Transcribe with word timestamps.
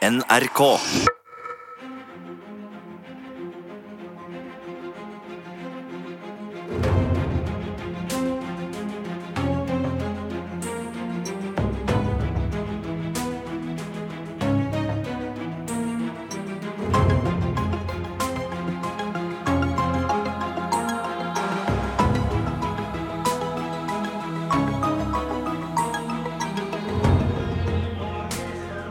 NRK. 0.00 0.80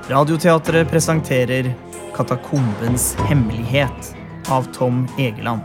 Radioteatret 0.10 0.90
presenterer 0.90 1.76
Katakombens 2.16 3.16
hemmelighet 3.16 4.16
av 4.48 4.64
Tom 4.74 5.08
Egeland. 5.18 5.62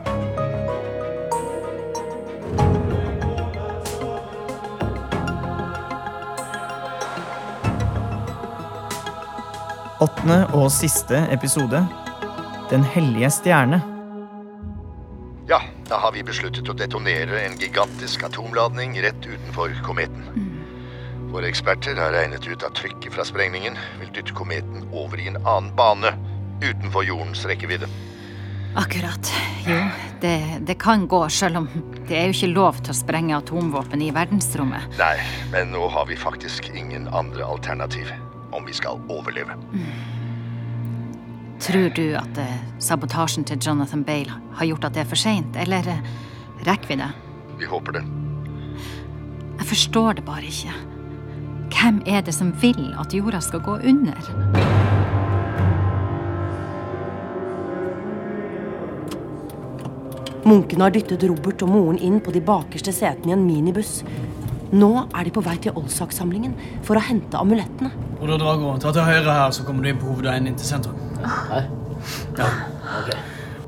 Åttende 10.01 10.43
og 10.53 10.69
siste 10.73 11.23
episode 11.33 11.81
Den 12.69 12.85
hellige 12.85 13.31
stjerne. 13.33 13.81
Ja, 15.49 15.63
da 15.89 16.03
har 16.05 16.13
vi 16.13 16.21
besluttet 16.21 16.69
å 16.69 16.77
detonere 16.77 17.47
en 17.47 17.57
gigantisk 17.57 18.29
atomladning 18.29 18.93
rett 19.01 19.25
utenfor 19.25 19.73
kometen. 19.89 20.54
Våre 21.35 21.49
eksperter 21.51 21.97
har 21.99 22.13
regnet 22.15 22.45
ut 22.47 22.63
at 22.63 22.77
trykket 22.79 23.11
fra 23.11 23.25
sprengningen 23.27 23.75
vil 23.99 24.11
dytte 24.15 24.37
kometen 24.39 24.85
over 24.95 25.19
i 25.19 25.27
en 25.27 25.41
annen 25.43 25.73
bane 25.75 26.13
utenfor 26.63 27.03
jordens 27.03 27.43
rekkevidde. 27.51 27.89
Akkurat. 28.79 29.33
Jo, 29.67 29.81
det, 30.23 30.37
det 30.61 30.77
kan 30.79 31.09
gå, 31.11 31.25
selv 31.35 31.65
om 31.65 31.67
det 32.07 32.21
er 32.21 32.31
jo 32.31 32.37
ikke 32.37 32.53
lov 32.53 32.79
til 32.87 32.95
å 32.95 32.99
sprenge 33.01 33.35
atomvåpen 33.35 34.07
i 34.07 34.13
verdensrommet. 34.15 34.95
Nei, 35.01 35.17
men 35.51 35.75
nå 35.75 35.91
har 35.91 36.07
vi 36.07 36.21
faktisk 36.23 36.71
ingen 36.71 37.11
andre 37.11 37.43
alternativ 37.51 38.15
om 38.55 38.71
vi 38.71 38.79
skal 38.79 39.03
overleve. 39.11 39.59
Tror 41.67 41.91
du 41.99 42.07
at 42.15 42.39
eh, 42.39 42.57
sabotasjen 42.79 43.43
til 43.51 43.59
Jonathan 43.59 44.07
Bale 44.07 44.39
har 44.55 44.71
gjort 44.71 44.87
at 44.87 44.95
det 44.95 45.03
er 45.03 45.11
for 45.11 45.19
seint, 45.19 45.59
eller 45.59 45.83
eh, 45.91 46.11
rekker 46.63 46.95
vi 46.95 47.03
det? 47.03 47.15
Vi 47.59 47.75
håper 47.75 47.99
det. 47.99 48.09
Jeg 49.59 49.73
forstår 49.75 50.21
det 50.21 50.31
bare 50.31 50.47
ikke. 50.47 50.94
Hvem 51.75 52.03
er 52.07 52.23
det 52.25 52.35
som 52.35 52.53
vil 52.63 52.95
at 53.01 53.15
jorda 53.15 53.41
skal 53.45 53.61
gå 53.65 53.79
under? 53.91 54.19
Munkene 60.45 60.85
har 60.85 60.93
dyttet 60.93 61.25
Robert 61.25 61.63
og 61.65 61.71
moren 61.73 61.99
inn 62.05 62.19
på 62.21 62.33
de 62.35 62.43
bakerste 62.45 62.93
setene 62.93 63.33
i 63.33 63.37
en 63.37 63.45
minibuss. 63.47 64.03
Nå 64.75 64.91
er 65.07 65.25
de 65.25 65.33
på 65.33 65.43
vei 65.45 65.55
til 65.65 65.77
Oldsakssamlingen 65.79 66.57
for 66.85 67.01
å 67.01 67.05
hente 67.05 67.41
amulettene. 67.41 67.93
Broder 68.19 68.41
Drago, 68.43 68.75
ta 68.81 68.93
til 68.93 69.07
høyre 69.07 69.37
her, 69.39 69.53
så 69.57 69.65
kommer 69.65 69.85
du 69.85 69.93
inn 69.93 70.01
på 70.01 70.11
hovedveien 70.11 70.49
inn 70.51 70.59
til 70.61 70.69
sentrum. 70.69 70.99
Ja. 71.21 72.49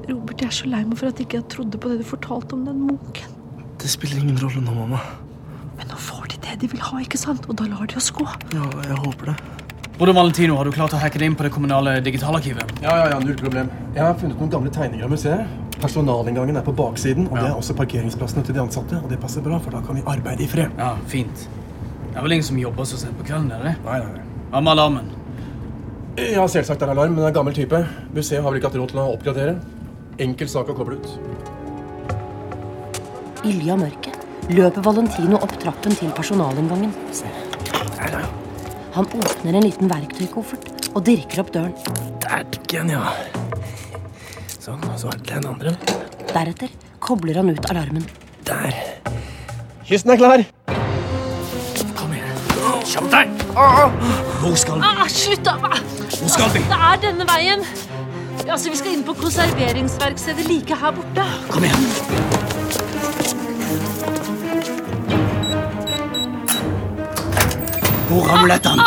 Robert, 0.06 0.40
jeg 0.40 0.48
er 0.50 0.56
så 0.56 0.68
lei 0.68 0.82
meg 0.84 0.98
for 1.00 1.08
at 1.08 1.20
jeg 1.20 1.30
ikke 1.30 1.46
trodde 1.52 1.80
på 1.80 1.92
det 1.92 2.02
du 2.02 2.08
fortalte 2.08 2.56
om 2.58 2.66
den 2.68 2.84
munken. 2.88 3.38
Det 3.80 3.88
spiller 3.92 4.20
ingen 4.20 4.38
rolle 4.42 4.60
nå, 4.64 4.74
mamma. 4.76 5.00
Men 5.76 5.90
nå 5.92 5.98
får 6.00 6.32
de 6.32 6.40
det 6.46 6.56
de 6.62 6.70
vil 6.72 6.82
ha, 6.82 6.98
ikke 7.04 7.20
sant? 7.20 7.46
Og 7.50 7.58
da 7.58 7.68
lar 7.68 7.88
de 7.90 7.98
oss 8.00 8.10
gå. 8.14 8.26
Ja, 8.54 8.66
jeg 8.86 8.98
håper 9.04 9.32
det. 9.32 9.36
Broder 9.96 10.12
Valentino, 10.12 10.56
har 10.58 10.68
du 10.68 10.74
klart 10.76 10.92
å 10.92 10.98
hacke 11.00 11.16
deg 11.20 11.30
inn 11.30 11.36
på 11.36 11.46
det 11.46 11.50
kommunale 11.54 11.94
digitalarkivet? 12.04 12.82
Ja, 12.84 12.98
ja, 13.00 13.04
ja, 13.14 13.20
null 13.22 13.36
problem. 13.40 13.70
Jeg 13.94 14.02
har 14.04 14.16
funnet 14.20 14.40
noen 14.40 14.50
gamle 14.52 14.72
tegninger 14.72 15.06
av 15.06 15.12
museet. 15.14 15.54
Personalinngangen 15.80 16.56
er 16.60 16.64
på 16.64 16.74
baksiden, 16.76 17.30
og 17.30 17.38
det 17.38 17.46
er 17.48 17.56
også 17.56 17.76
parkeringsplassene 17.76 18.44
til 18.44 18.56
de 18.56 18.60
ansatte. 18.60 18.98
Og 19.00 19.08
det 19.12 19.20
passer 19.22 19.44
bra, 19.44 19.56
for 19.60 19.72
da 19.72 19.80
kan 19.84 19.96
vi 19.96 20.04
arbeide 20.08 20.44
i 20.44 20.48
fred. 20.52 20.72
Ja, 20.80 20.90
fint. 21.08 21.46
Det 22.10 22.12
er 22.16 22.26
vel 22.26 22.36
ingen 22.36 22.48
som 22.48 22.60
jobber 22.60 22.88
så 22.88 23.00
sent 23.00 23.16
på 23.16 23.24
kvelden, 23.28 23.48
er 23.52 23.64
det 23.64 23.72
det? 23.72 23.76
Nei, 23.88 24.02
nei, 24.04 24.18
nei. 24.18 24.44
Hva 24.52 24.62
med 24.64 24.72
alarmen? 24.74 25.08
Ja, 26.20 26.44
selvsagt 26.48 26.80
er 26.80 26.92
det 26.92 26.96
alarm, 26.96 27.16
men 27.16 27.20
det 27.20 27.28
er 27.28 27.32
en 27.32 27.38
gammel 27.40 27.56
type. 27.56 27.82
Museet 28.16 28.40
har 28.44 28.52
vel 28.52 28.60
ikke 28.60 28.72
hatt 28.72 28.78
råd 28.82 28.92
til 28.92 29.02
å 29.02 29.08
oppgradere. 29.16 29.56
Enkel 30.28 30.52
sak 30.52 30.72
å 30.72 30.76
koble 30.76 31.00
ut. 31.00 31.08
I 33.44 33.56
ly 33.56 33.72
av 33.72 33.80
mørket 33.84 34.15
løper 34.52 34.84
Valentino 34.84 35.38
opp 35.42 35.56
trappen 35.62 35.94
til 35.98 36.12
personalinngangen. 36.14 36.92
Han 38.96 39.08
åpner 39.18 39.58
en 39.58 39.66
liten 39.66 39.90
verktøykoffert 39.90 40.90
og 40.94 41.02
dirker 41.04 41.42
opp 41.42 41.52
døren. 41.54 41.74
Dæken, 42.22 42.92
ja. 42.94 43.02
Sånn, 44.56 44.82
og 44.88 44.96
så 45.00 45.12
den 45.28 45.46
andre. 45.46 45.74
Deretter 46.32 46.72
kobler 47.02 47.42
han 47.42 47.52
ut 47.52 47.68
alarmen. 47.70 48.06
Der. 48.46 48.74
Kysten 49.86 50.14
er 50.14 50.20
klar! 50.22 50.42
Kom 51.98 52.14
igjen. 52.14 52.40
Kjapp 52.86 53.10
deg! 53.12 53.44
Hvor 53.52 54.56
skal 54.58 54.80
vi? 54.80 54.88
Ah, 54.88 55.04
slutt, 55.10 55.44
da! 55.46 55.56
Hvor 55.60 56.32
skal 56.32 56.50
vi? 56.54 56.64
Det 56.70 56.80
er 56.90 57.04
denne 57.04 57.28
veien. 57.28 57.66
Altså, 58.46 58.70
Vi 58.70 58.78
skal 58.78 58.94
inn 58.94 59.06
på 59.06 59.14
konserveringsverkstedet 59.18 60.48
like 60.48 60.78
her 60.82 60.94
borte. 60.98 61.30
Kom 61.50 61.66
igjen. 61.66 62.85
Hvor 68.08 68.22
er 68.26 68.36
amulettene? 68.38 68.86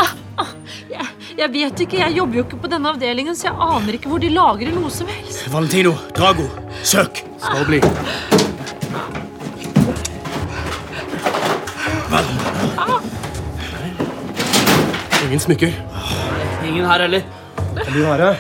Jeg, 0.90 1.08
jeg 1.38 1.50
vet 1.54 1.82
ikke, 1.86 1.98
jeg 2.00 2.16
jobber 2.18 2.40
jo 2.40 2.44
ikke 2.46 2.60
på 2.64 2.70
denne 2.72 2.92
avdelingen, 2.94 3.36
så 3.36 3.50
jeg 3.50 3.58
aner 3.66 3.98
ikke 3.98 4.12
hvor 4.12 4.22
de 4.24 4.30
lagrer 4.34 4.72
noe 4.76 4.92
som 4.94 5.10
helst. 5.12 5.46
Valentino, 5.52 5.94
Drago, 6.18 6.48
søk. 6.88 7.24
Skal 7.44 7.66
bli. 7.68 7.82
Vel, 12.10 12.26
Ingen 15.26 15.40
smykker. 15.44 15.74
ingen 16.66 16.86
her 16.86 17.00
heller. 17.06 17.22
Kan 17.84 17.94
du 17.94 18.00
være? 18.02 18.32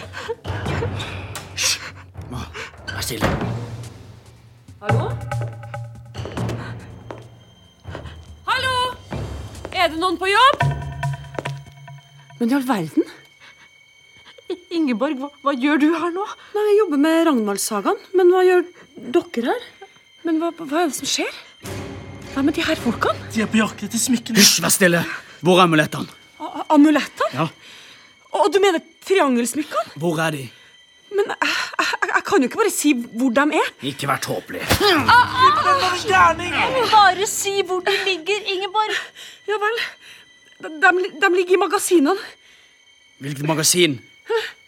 Vær 2.89 3.01
stille. 3.05 3.29
Hallo? 4.81 5.09
Hallo? 8.49 8.73
Er 9.71 9.87
det 9.93 9.99
noen 10.01 10.17
på 10.17 10.27
jobb? 10.31 10.68
Men 12.39 12.51
i 12.51 12.55
all 12.57 12.65
verden? 12.67 13.03
Ingeborg, 14.73 15.17
hva, 15.19 15.29
hva 15.45 15.53
gjør 15.57 15.79
du 15.81 15.87
her 15.93 16.11
nå? 16.13 16.23
Nei, 16.55 16.63
Jeg 16.69 16.77
jobber 16.83 17.01
med 17.03 17.23
Ragnvaldssagaen. 17.27 17.99
Men 18.17 18.31
hva 18.33 18.43
gjør 18.47 18.63
dere 19.15 19.45
her? 19.53 19.65
Men 20.25 20.39
hva, 20.41 20.51
hva 20.57 20.83
er 20.83 20.89
det 20.91 20.97
som 20.99 21.09
skjer? 21.09 21.33
Hva 22.33 22.43
med 22.45 22.55
de 22.57 22.63
her 22.65 22.79
folkene? 22.79 23.29
De 23.33 23.43
er 23.43 23.49
på 23.51 23.59
jakt 23.61 23.83
etter 23.87 24.01
smykkene. 24.01 24.37
Hysj, 24.39 24.61
vær 24.63 24.73
stille. 24.73 25.01
Hvor 25.45 25.59
er 25.59 25.67
amulettene? 25.67 26.09
A- 26.39 26.65
Amulettene? 26.75 27.33
Ja. 27.35 27.47
Og 28.39 28.49
du 28.53 28.59
mener 28.63 28.81
triangelsmykkene? 29.05 29.95
Hvor 30.01 30.19
er 30.25 30.35
de? 30.37 30.43
Men 31.13 31.31
jeg, 31.33 31.53
jeg, 31.81 32.09
jeg 32.13 32.23
kan 32.29 32.43
jo 32.43 32.49
ikke 32.49 32.59
bare 32.61 32.73
si 32.73 32.91
hvor 32.93 33.31
de 33.33 33.45
er. 33.59 33.71
Ikke 33.91 34.09
vær 34.09 34.21
tåpelig. 34.23 34.61
Bare 36.93 37.25
si 37.29 37.55
hvor 37.65 37.81
de 37.85 37.95
ligger, 38.05 38.45
Ingeborg. 38.53 38.93
Ja 39.49 39.57
vel. 39.61 39.79
De, 40.59 40.67
de, 40.67 41.19
de 41.21 41.27
ligger 41.35 41.53
i 41.55 41.57
magasinene. 41.57 42.19
Hvilket 43.23 43.45
magasin? 43.47 43.99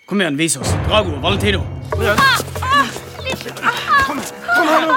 Kom 0.07 0.22
igjen, 0.22 0.38
vis 0.40 0.56
oss. 0.59 0.72
Drago, 0.88 1.18
Valentino. 1.24 1.66
Kom 1.91 2.02
igjen 2.03 2.19
Kom 4.07 4.68
her 4.68 4.85
nå 4.88 4.96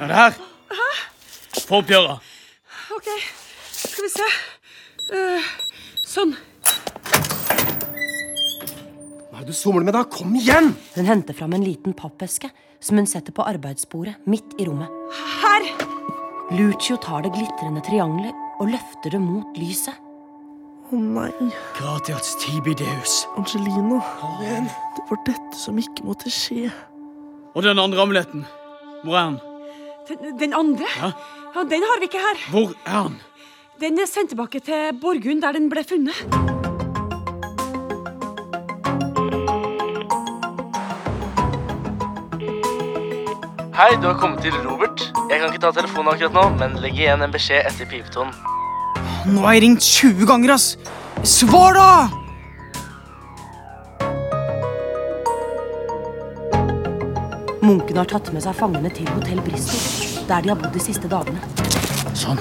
Er 0.00 0.08
det 0.08 0.16
her? 0.16 0.38
Få 1.68 1.80
opp 1.82 1.88
døra. 1.88 2.16
Ok, 2.96 3.08
skal 3.76 4.06
vi 4.06 4.10
se. 4.12 4.28
Uh, 5.12 5.50
sånn. 6.08 6.32
Hva 9.28 9.36
er 9.36 9.44
det 9.44 9.52
du 9.52 9.56
somler 9.56 9.84
med, 9.84 9.94
da? 9.94 10.02
Kom 10.08 10.34
igjen! 10.36 10.72
Hun 10.96 11.08
henter 11.08 11.36
fram 11.36 11.54
en 11.56 11.64
liten 11.64 11.96
pappeske 11.96 12.50
som 12.82 12.98
hun 12.98 13.08
setter 13.08 13.36
på 13.36 13.44
arbeidsbordet 13.46 14.16
midt 14.28 14.56
i 14.58 14.66
rommet. 14.68 14.88
Her! 15.44 15.68
Lucio 16.56 16.98
tar 17.00 17.24
det 17.24 17.32
glitrende 17.36 17.84
triangelet 17.86 18.41
og 18.62 18.70
løfter 18.70 19.16
det 19.16 19.20
mot 19.22 19.58
lyset. 19.58 19.98
Å 20.92 20.98
nei, 21.00 21.30
Gratias 21.78 22.34
tibideus. 22.42 23.22
Angelina. 23.40 23.98
Det 24.38 25.06
var 25.08 25.22
dette 25.26 25.58
som 25.58 25.78
ikke 25.80 26.04
måtte 26.06 26.30
skje. 26.30 26.70
Og 27.56 27.64
den 27.64 27.80
andre 27.80 28.04
amuletten? 28.04 28.44
Hvor 29.02 29.16
er 29.18 29.26
han? 29.32 29.40
Den, 30.08 30.38
den 30.38 30.54
andre? 30.56 30.88
Ja? 31.00 31.12
Ja, 31.52 31.64
Den 31.68 31.84
har 31.84 32.00
vi 32.00 32.08
ikke 32.08 32.22
her. 32.22 32.46
Hvor 32.52 32.72
er 32.86 32.98
han? 33.08 33.20
Den 33.82 33.98
er 33.98 34.06
sendt 34.06 34.30
tilbake 34.32 34.60
til 34.62 34.92
Borgund, 35.00 35.42
der 35.42 35.58
den 35.58 35.70
ble 35.72 35.82
funnet. 35.84 36.51
Hei, 43.82 43.96
du 43.98 44.04
har 44.06 44.14
kommet 44.14 44.44
til 44.46 44.54
Robert. 44.62 45.00
Jeg 45.26 45.40
kan 45.40 45.48
ikke 45.50 45.58
ta 45.64 45.72
telefonen 45.74 46.12
akkurat 46.12 46.36
nå, 46.36 46.42
men 46.60 46.76
legg 46.78 46.94
igjen 47.00 47.18
en 47.24 47.32
beskjed 47.34 47.66
etter 47.66 47.88
pipetonen. 47.90 48.30
Nå 49.26 49.42
har 49.42 49.56
jeg 49.56 49.62
ringt 49.64 49.82
20 49.82 50.28
ganger, 50.30 50.52
ass! 50.54 50.76
Svar, 51.26 51.74
da! 51.74 52.06
Munkene 57.66 58.04
har 58.04 58.06
tatt 58.12 58.30
med 58.30 58.46
seg 58.46 58.54
fangene 58.60 58.92
til 58.94 59.10
Hotell 59.16 59.42
Bristol, 59.48 59.82
der 60.30 60.46
de 60.46 60.52
har 60.54 60.62
bodd 60.62 60.78
de 60.78 60.82
siste 60.86 61.10
dagene. 61.10 61.42
Sånn. 62.14 62.38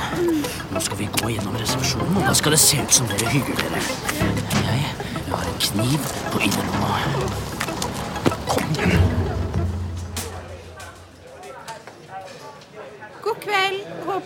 Nå 0.69 0.77
skal 0.77 1.01
vi 1.01 1.09
gå 1.17 1.33
gjennom 1.39 1.57
resepsjonen, 1.57 2.21
og 2.21 2.29
da 2.29 2.37
skal 2.37 2.53
det 2.53 2.61
se 2.67 2.85
ut 2.85 2.99
som 3.01 3.09
dere 3.09 3.33
hygger 3.33 3.57
dere. 3.63 3.81
Jeg, 4.69 4.93
har 5.33 5.49
en 5.55 5.59
kniv 5.71 6.13
på 6.35 6.45
innerlomma. 6.51 7.60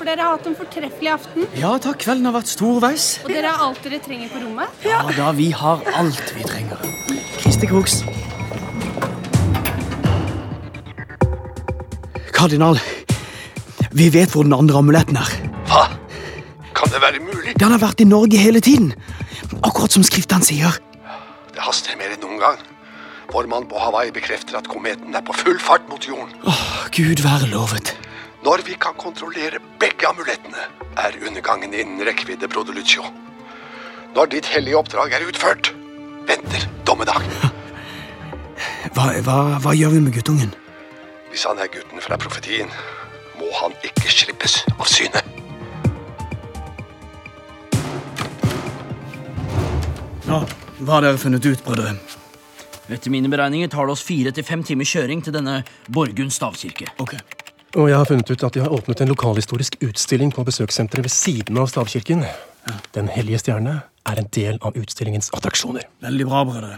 Håper 0.05 0.19
dere 0.19 0.25
har 0.27 0.35
hatt 0.37 0.47
en 0.51 0.53
fortreffelig 0.55 1.09
aften. 1.09 1.45
Ja 1.57 1.71
takk, 1.81 1.95
kvelden 2.03 2.27
har 2.29 2.35
vært 2.35 2.49
storveis. 2.51 3.05
Og 3.25 3.31
dere 3.33 3.49
har 3.49 3.63
alt 3.65 3.79
dere 3.81 3.97
trenger 4.05 4.29
på 4.29 4.37
rommet. 4.43 4.83
Ja 4.85 4.99
da, 5.17 5.31
vi 5.33 5.47
har 5.49 5.81
alt 5.97 6.29
vi 6.35 6.45
trenger. 6.45 6.83
Kristi 7.39 7.65
Krogs. 7.71 7.95
Kardinal, 12.37 12.77
vi 13.97 14.11
vet 14.13 14.29
hvor 14.29 14.45
den 14.45 14.53
andre 14.53 14.77
amuletten 14.83 15.17
er. 15.17 15.33
Hva? 15.71 15.87
Kan 16.77 16.93
det 16.93 17.01
være 17.01 17.25
mulig? 17.25 17.57
Den 17.57 17.73
har 17.73 17.81
vært 17.81 18.05
i 18.05 18.09
Norge 18.13 18.37
hele 18.37 18.61
tiden. 18.61 18.93
Akkurat 19.65 19.89
som 19.97 20.05
skriftene 20.05 20.45
sier. 20.45 20.77
Det 21.49 21.65
haster 21.65 21.97
mer 21.97 22.13
enn 22.13 22.21
noen 22.21 22.43
gang. 22.45 22.61
Vår 23.33 23.49
mann 23.49 23.65
på 23.65 23.81
Hawaii 23.81 24.13
bekrefter 24.13 24.61
at 24.61 24.69
kometen 24.69 25.17
er 25.17 25.25
på 25.25 25.33
full 25.33 25.57
fart 25.57 25.89
mot 25.89 26.05
jorden. 26.05 26.29
Åh, 26.45 26.91
Gud 26.93 27.25
være 27.25 27.49
lovet. 27.57 27.97
Når 28.45 28.61
vi 28.61 28.75
kan 28.77 28.93
kontrollere 28.93 29.57
begge 29.81 30.05
amulettene, 30.05 30.67
er 31.01 31.15
undergangen 31.25 31.71
innen 31.73 32.03
rekkevidde, 32.05 32.45
broder 32.45 32.75
Lucio. 32.77 33.01
Når 34.13 34.27
ditt 34.35 34.49
hellige 34.53 34.77
oppdrag 34.77 35.15
er 35.17 35.23
utført, 35.25 35.71
venter 36.29 36.67
dommedag. 36.85 37.25
Hva, 38.95 39.07
hva, 39.25 39.37
hva 39.59 39.71
gjør 39.75 39.95
vi 39.95 40.01
med 40.05 40.13
guttungen? 40.15 40.53
Hvis 41.31 41.43
han 41.49 41.57
er 41.59 41.67
gutten 41.73 41.99
fra 41.99 42.15
profetien, 42.21 42.69
må 43.35 43.49
han 43.57 43.73
ikke 43.83 44.13
slippes 44.13 44.59
av 44.77 44.85
syne. 44.87 45.23
Nå, 50.29 50.39
hva 50.85 50.93
har 50.93 51.07
dere 51.09 51.19
funnet 51.19 51.49
ut, 51.49 51.65
brødre? 51.65 51.97
Etter 52.93 53.11
mine 53.11 53.33
beregninger 53.33 53.73
tar 53.73 53.89
det 53.89 53.97
oss 53.97 54.05
fire 54.05 54.31
til 54.31 54.47
fem 54.47 54.63
timer 54.63 54.87
kjøring 54.87 55.25
til 55.25 55.35
denne 55.35 55.63
Borgund 55.89 56.31
stavkirke. 56.31 56.93
Ok. 57.01 57.17
Og 57.75 57.89
jeg 57.89 57.97
har 57.99 58.07
funnet 58.07 58.29
ut 58.31 58.43
at 58.47 58.55
de 58.55 58.61
har 58.63 58.71
åpnet 58.71 59.01
en 59.03 59.09
lokalhistorisk 59.11 59.75
utstilling 59.83 60.31
på 60.31 60.45
besøkssenteret 60.47 61.03
ved 61.03 61.11
siden 61.11 61.57
av 61.59 61.67
stavkirken. 61.67 62.23
Den 62.95 63.09
hellige 63.11 63.41
stjerne 63.43 63.81
er 64.07 64.21
en 64.21 64.29
del 64.35 64.59
av 64.65 64.77
utstillingens 64.79 65.27
attraksjoner. 65.35 65.83
Veldig 66.05 66.27
bra, 66.29 66.43
brødre. 66.47 66.77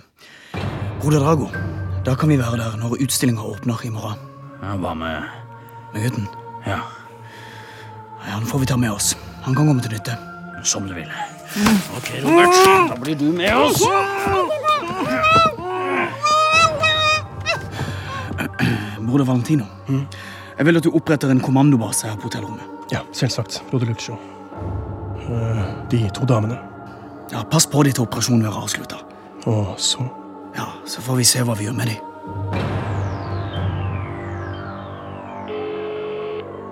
Broder 1.01 1.21
Drago, 1.21 1.51
da 2.07 2.15
kan 2.17 2.31
vi 2.33 2.39
være 2.41 2.57
der 2.63 2.79
når 2.81 2.97
utstillinga 3.05 3.45
åpner 3.45 3.83
i 3.85 3.91
morgen. 3.93 4.23
Ja, 4.63 4.73
hva 4.81 4.95
med 4.97 5.27
Med 5.93 6.03
gutten? 6.07 6.25
Ja, 6.65 6.79
Ja, 8.27 8.33
Han 8.33 8.45
får 8.45 8.59
vi 8.59 8.65
ta 8.65 8.75
med 8.77 8.91
oss. 8.91 9.13
Han 9.45 9.55
kan 9.55 9.67
komme 9.67 9.81
til 9.81 9.91
nytte. 9.91 10.17
som 10.63 10.87
du 10.87 10.93
vil. 10.93 11.07
Ok, 11.97 12.09
Robert. 12.23 12.89
Da 12.89 12.95
blir 12.95 13.15
du 13.15 13.31
med 13.31 13.53
oss. 13.53 13.81
Broder 18.99 19.25
Valentino, 19.25 19.65
jeg 20.57 20.65
vil 20.65 20.77
at 20.79 20.83
du 20.85 20.91
oppretter 20.95 21.29
en 21.31 21.41
kommandobase 21.43 22.07
her 22.09 22.15
på 22.17 22.29
hotellrommet. 22.29 22.63
Ja, 22.91 22.99
selvsagt, 23.11 23.59
broder 23.71 23.85
Lucio. 23.91 24.17
Eh, 25.27 25.63
De 25.91 26.09
to 26.15 26.25
damene. 26.25 26.57
Ja, 27.31 27.43
Pass 27.51 27.67
på 27.67 27.83
de 27.83 27.91
til 27.91 28.05
operasjonen 28.07 28.45
er 28.45 28.55
avslutta. 28.63 29.01
Og 29.45 29.75
så 29.77 30.07
Ja, 30.57 30.63
så 30.89 31.01
får 31.01 31.15
vi 31.19 31.23
se 31.23 31.43
hva 31.45 31.53
vi 31.53 31.67
gjør 31.67 31.75
med 31.77 31.85
dem. 31.85 31.97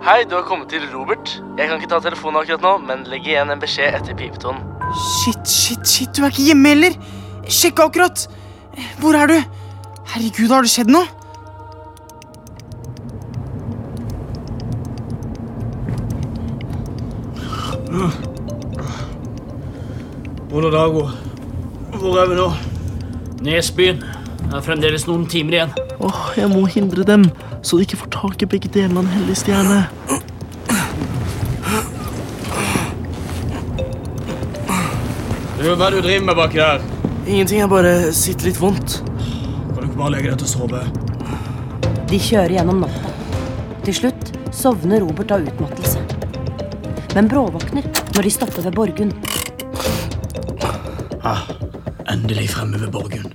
Hei, 0.06 0.24
du 0.30 0.34
har 0.36 0.42
kommet 0.48 0.70
til 0.70 0.82
Robert. 0.94 1.42
Jeg 1.58 1.68
kan 1.68 1.78
ikke 1.78 1.90
ta 1.92 2.00
telefonen 2.00 2.40
akkurat 2.42 2.62
nå, 2.62 2.72
men 2.88 3.04
legg 3.10 3.28
igjen 3.28 3.50
en 3.54 3.62
beskjed 3.62 3.94
etter 4.00 4.18
pipetonen. 4.18 4.62
Shit, 5.22 5.46
shit, 5.50 5.86
shit, 5.88 6.10
du 6.18 6.24
er 6.24 6.34
ikke 6.34 6.46
hjemme 6.50 6.72
heller! 6.74 6.98
Sjekk 7.50 7.80
akkurat! 7.88 8.26
Hvor 9.02 9.18
er 9.18 9.28
du? 9.30 9.38
Herregud, 10.14 10.50
har 10.54 10.66
det 10.66 10.72
skjedd 10.74 10.90
noe? 10.94 11.06
Broder 20.50 20.72
Dago, 20.72 21.08
hvor 21.96 22.18
er 22.20 22.28
vi 22.28 22.36
nå? 22.36 22.48
Nesbyen. 23.46 24.04
Det 24.46 24.54
er 24.60 24.64
fremdeles 24.66 25.08
noen 25.08 25.26
timer 25.32 25.58
igjen. 25.58 25.72
Åh, 26.04 26.22
jeg 26.38 26.50
må 26.52 26.66
hindre 26.72 27.06
dem, 27.08 27.24
så 27.64 27.80
de 27.80 27.86
ikke 27.88 28.02
får 28.04 28.12
tak 28.14 28.44
i 28.44 28.50
begge 28.52 28.70
delene 28.72 29.00
av 29.00 29.08
Den 29.08 29.14
hellige 29.16 29.42
stjerne. 29.42 29.80
Du, 35.56 35.72
hva 35.72 35.88
er 35.88 35.96
det 35.96 35.98
du 35.98 36.06
driver 36.06 36.26
med 36.28 36.36
baki 36.38 36.60
der? 36.62 36.80
Ingenting, 37.26 37.60
jeg 37.64 37.70
bare 37.72 37.94
sitter 38.14 38.52
litt 38.52 38.60
vondt. 38.62 39.00
Kan 39.08 39.80
du 39.80 39.88
ikke 39.88 40.02
bare 40.04 40.14
legge 40.18 40.30
deg 40.34 40.38
til 40.44 40.48
å 40.48 40.52
sove? 40.52 40.82
De 42.12 42.18
kjører 42.22 42.60
gjennom 42.60 42.84
natta. 42.86 43.08
Til 43.88 43.96
slutt 44.04 44.24
sovner 44.54 45.02
Robert 45.02 45.32
av 45.34 45.48
utmattelse. 45.48 45.75
Men 47.16 47.28
bråvåkner 47.32 47.86
når 48.16 48.26
de 48.28 48.32
stopper 48.32 48.62
ved 48.66 48.74
Borgund. 48.76 49.14
Ah, 51.24 51.46
endelig 52.12 52.50
fremme 52.52 52.76
ved 52.82 52.92
Borgund. 52.92 53.32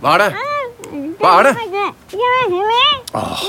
Hva 0.00 0.12
er 0.12 0.20
det? 0.20 0.28
Hva 1.22 1.30
er 1.38 1.48
det? 1.48 1.54
Åh. 3.16 3.46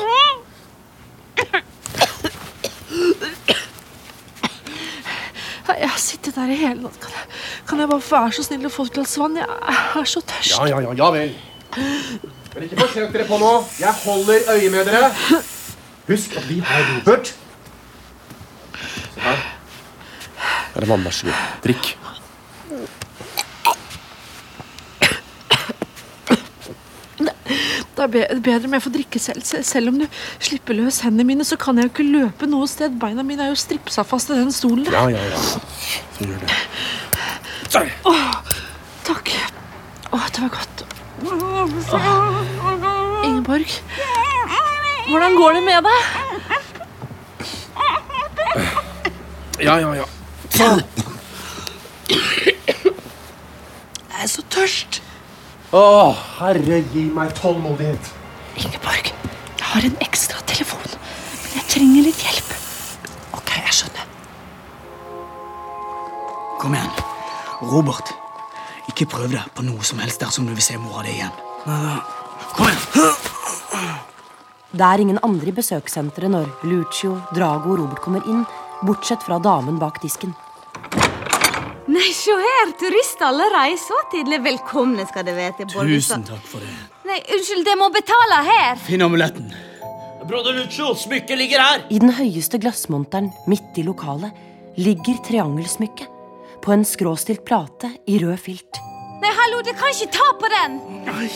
Jeg 5.78 5.90
har 5.92 6.00
sittet 6.00 6.34
der 6.40 6.48
i 6.50 6.56
hele 6.58 6.80
natt. 6.88 6.96
Kan 7.04 7.12
jeg, 7.12 7.28
kan 7.68 7.84
jeg 7.84 7.92
bare 7.92 8.08
være 8.08 8.32
så 8.40 8.48
snill 8.48 8.66
å 8.66 8.72
få 8.72 8.88
et 8.88 8.96
glass 8.96 9.20
vann? 9.20 9.36
Jeg 9.38 9.46
er 10.00 10.10
så 10.16 10.24
tørst. 10.24 10.56
Ja, 10.56 10.64
ja, 10.72 10.80
ja, 10.88 10.96
ja 11.04 11.12
vel. 11.14 11.36
Men 12.54 12.64
ikke 12.66 12.80
forsøk 12.80 13.14
dere 13.14 13.28
på 13.30 13.38
nå. 13.42 13.52
Jeg 13.80 13.94
holder 14.04 14.52
øye 14.56 14.70
med 14.74 14.86
dere. 14.90 15.12
Husk 16.08 16.38
at 16.40 16.50
vi 16.50 16.60
har 16.66 16.86
Robert. 16.96 17.34
Se 18.78 19.22
her. 19.22 19.46
Her 20.74 20.82
er 20.82 20.90
vann, 20.90 21.06
vær 21.06 21.12
så 21.12 21.26
god. 21.30 21.46
Drikk. 21.66 21.94
Det 27.98 28.04
er 28.06 28.40
bedre 28.46 28.68
om 28.70 28.74
jeg 28.78 28.84
får 28.86 28.94
drikke 28.94 29.20
selv. 29.20 29.42
Selv 29.66 29.90
om 29.90 29.96
du 29.98 30.06
slipper 30.38 30.78
løs 30.78 31.00
hendene 31.02 31.26
mine, 31.26 31.46
så 31.48 31.58
kan 31.58 31.80
jeg 31.80 31.88
jo 31.88 31.94
ikke 31.96 32.06
løpe 32.06 32.50
noe 32.50 32.68
sted. 32.70 32.94
Beina 33.02 33.26
mine 33.26 33.48
er 33.48 33.50
jo 33.50 33.58
stripsa 33.58 34.06
fast 34.06 34.30
i 34.30 34.38
den 34.38 34.52
stolen. 34.54 34.86
der. 34.86 34.94
Ja, 34.94 35.08
ja, 35.10 35.24
ja. 35.32 35.40
Så 35.42 36.28
gjør 36.28 36.44
det. 36.46 37.88
Åh, 38.06 38.36
takk. 39.08 39.34
Åh, 40.14 40.28
det 40.36 40.44
var 40.46 40.54
godt. 40.60 40.77
Åh. 41.58 43.26
Ingeborg, 43.26 43.72
hvordan 45.10 45.36
går 45.36 45.52
det 45.58 45.64
med 45.64 45.84
deg? 45.88 46.00
Ja, 49.60 49.78
ja, 49.82 49.94
ja. 49.98 50.06
Jeg 54.08 54.24
er 54.24 54.30
så 54.30 54.44
tørst. 54.54 55.02
Å, 55.74 56.14
herre, 56.38 56.78
gi 56.94 57.08
meg 57.14 57.34
tålmodighet. 57.40 58.12
Ingeborg, 58.62 59.10
jeg 59.58 59.68
har 59.72 59.90
en 59.90 59.98
ekstra 60.06 60.40
telefon, 60.50 60.86
men 60.86 61.58
jeg 61.58 61.66
trenger 61.74 62.06
litt 62.06 62.22
hjelp. 62.22 62.54
Ok, 63.38 63.50
jeg 63.58 63.74
skjønner. 63.82 64.06
Kom 66.62 66.78
igjen. 66.78 66.94
Robert, 67.66 68.14
ikke 68.94 69.10
prøv 69.10 69.34
deg 69.34 69.52
på 69.58 69.66
noe 69.66 69.84
som 69.86 69.98
helst 70.06 70.22
dersom 70.22 70.46
du 70.46 70.54
vil 70.54 70.66
se 70.66 70.78
mora 70.82 71.02
di 71.10 71.18
igjen. 71.18 71.36
Kom 71.68 72.70
igjen. 72.72 73.16
Det 74.78 74.86
er 74.86 75.02
ingen 75.02 75.18
andre 75.26 75.50
i 75.50 75.56
besøkssenteret 75.56 76.32
når 76.32 76.50
Lucio, 76.70 77.16
Drago 77.36 77.74
og 77.74 77.80
Robert 77.82 78.02
kommer 78.04 78.24
inn, 78.30 78.44
bortsett 78.86 79.24
fra 79.26 79.40
damen 79.42 79.80
bak 79.82 80.00
disken. 80.04 80.36
Nei, 81.88 82.10
se 82.16 82.36
her! 82.36 82.72
Turister 82.80 83.30
allerede 83.30 83.78
så 83.82 83.98
tidlig. 84.12 84.42
Velkomne 84.44 85.08
skal 85.10 85.26
dere 85.28 85.40
være 85.40 85.56
til 85.60 85.70
Borgestad. 85.72 86.24
Tusen 86.24 86.28
takk 86.28 86.50
for 86.52 86.64
det. 86.64 86.74
Nei, 87.08 87.20
unnskyld, 87.36 87.64
dere 87.68 87.80
må 87.80 87.88
betale 87.96 88.42
her. 88.48 88.82
Finn 88.88 89.04
amuletten. 89.04 89.52
Broder 90.28 90.56
Lucio, 90.60 90.92
smykket 91.00 91.40
ligger 91.40 91.64
her. 91.64 91.86
I 91.90 92.00
den 92.04 92.12
høyeste 92.16 92.60
glassmonteren 92.60 93.32
midt 93.48 93.80
i 93.80 93.88
lokalet 93.88 94.36
ligger 94.80 95.20
triangelsmykket 95.26 96.12
på 96.64 96.76
en 96.76 96.84
skråstilt 96.86 97.46
plate 97.48 97.94
i 98.12 98.20
rød 98.24 98.36
filt. 98.44 98.84
Nei, 99.24 99.32
hallo, 99.34 99.64
dere 99.66 99.80
kan 99.80 99.96
ikke 99.96 100.12
ta 100.14 100.28
på 100.38 100.50
den! 100.52 100.76
Nei, 101.08 101.30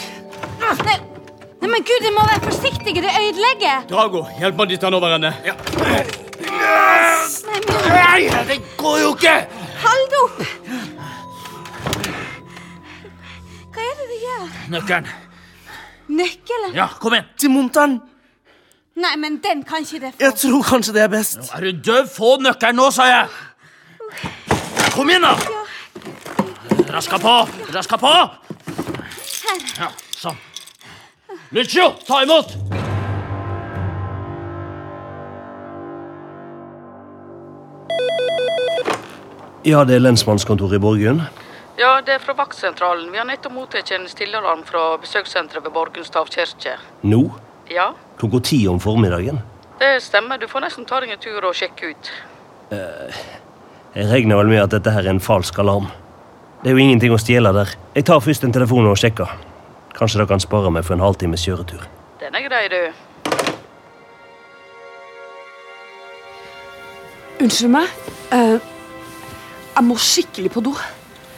nei 0.62 1.70
men 1.72 1.84
gud, 1.88 2.02
dere 2.04 2.12
må 2.16 2.24
være 2.28 2.42
forsiktige. 2.44 3.02
Det 3.06 3.12
ødelegger. 3.22 3.86
Drago, 3.90 4.26
hjelp 4.40 4.58
meg 4.60 4.66
å 4.66 4.70
dytte 4.72 4.88
han 4.90 4.98
over 4.98 5.16
ende. 5.16 5.32
Ja. 5.46 5.56
Nei, 7.48 8.30
det 8.50 8.58
går 8.80 8.98
jo 9.02 9.12
ikke! 9.16 9.36
Hold 9.82 10.16
opp! 10.20 10.42
Hva 13.72 13.86
er 13.86 13.94
det 14.02 14.08
du 14.10 14.16
gjør? 14.20 14.44
Nøkkelen. 14.74 15.08
Nøkkelen? 16.22 16.76
Ja, 16.76 16.90
kom 17.02 17.16
igjen. 17.16 17.30
Til 17.40 17.54
monteren. 17.54 18.00
Nei, 19.02 19.14
men 19.22 19.40
den 19.44 19.64
kan 19.68 19.86
ikke 19.86 20.02
det 20.04 20.14
få. 20.18 20.26
Jeg 20.26 20.38
tror 20.44 20.68
kanskje 20.68 20.98
det 20.98 21.06
er 21.06 21.12
best. 21.14 21.40
Nå 21.40 21.50
Er 21.58 21.68
du 21.70 21.82
døv? 21.92 22.12
Få 22.12 22.36
nøkkelen 22.44 22.82
nå, 22.82 22.92
sa 22.92 23.08
jeg. 23.08 23.26
Kom 24.92 25.10
igjen, 25.10 25.24
da. 25.24 25.36
Raska 26.92 27.22
på. 27.22 27.36
Raska 27.72 28.02
på. 28.02 28.16
Her. 29.42 29.68
Ja, 29.80 29.94
sånn. 30.20 30.40
Lucio, 31.52 31.94
ta 32.08 32.24
imot. 32.24 32.56
Ja, 39.68 39.84
det 39.86 39.96
er 40.00 40.02
lensmannskontoret 40.04 40.80
i 40.80 40.82
Borgen. 40.82 41.22
Ja, 41.80 41.94
det 42.06 42.16
er 42.18 42.22
fra 42.24 42.34
vaktsentralen. 42.38 43.12
Vi 43.14 43.20
har 43.22 43.28
nettopp 43.30 43.54
mottatt 43.56 43.92
en 43.96 44.08
stillealarm 44.10 44.64
fra 44.68 44.96
besøkssenteret 45.02 45.64
ved 45.66 45.74
Borgund 45.76 46.08
stavkirke. 46.08 46.78
Nå? 47.08 47.22
Ja, 47.72 47.92
Klokka 48.20 48.42
ti 48.46 48.66
om 48.68 48.80
formiddagen. 48.80 49.40
det 49.80 50.02
stemmer. 50.04 50.38
Du 50.38 50.48
får 50.48 50.62
nesten 50.62 50.86
ta 50.86 51.00
deg 51.02 51.10
en 51.14 51.20
tur 51.22 51.42
og 51.48 51.56
sjekke 51.58 51.90
ut. 51.94 52.10
Eh, 52.72 53.22
jeg 53.96 54.10
regner 54.12 54.38
vel 54.38 54.48
med 54.52 54.62
at 54.64 54.70
dette 54.76 54.92
her 54.94 55.06
er 55.06 55.10
en 55.10 55.20
falsk 55.20 55.58
alarm. 55.60 55.88
Det 56.62 56.70
er 56.70 56.76
jo 56.78 56.84
ingenting 56.84 57.14
å 57.14 57.18
stjele 57.18 57.54
der. 57.54 57.72
Jeg 57.96 58.06
tar 58.06 58.20
først 58.22 58.44
en 58.44 58.52
telefon 58.54 58.86
og 58.86 58.98
sjekker. 58.98 59.30
Kanskje 59.98 60.22
det 60.22 60.28
kan 60.32 60.40
spare 60.40 60.72
meg 60.74 60.86
for 60.88 60.96
en 60.96 61.04
halvtimes 61.04 61.44
kjøretur. 61.46 61.84
Den 62.22 62.36
er 62.38 62.46
grei, 62.48 62.66
du. 62.72 62.82
Unnskyld 67.42 67.74
meg. 67.74 67.94
Uh, 68.32 68.58
jeg 69.76 69.84
må 69.88 69.98
skikkelig 69.98 70.52
på 70.54 70.64
do. 70.66 70.74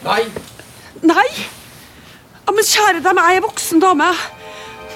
Nei. 0.04 0.22
Nei! 1.04 1.30
Ja, 2.44 2.52
men 2.52 2.68
kjære 2.68 3.00
deg, 3.04 3.20
jeg 3.20 3.40
er 3.40 3.46
voksen 3.46 3.82
dame. 3.84 4.10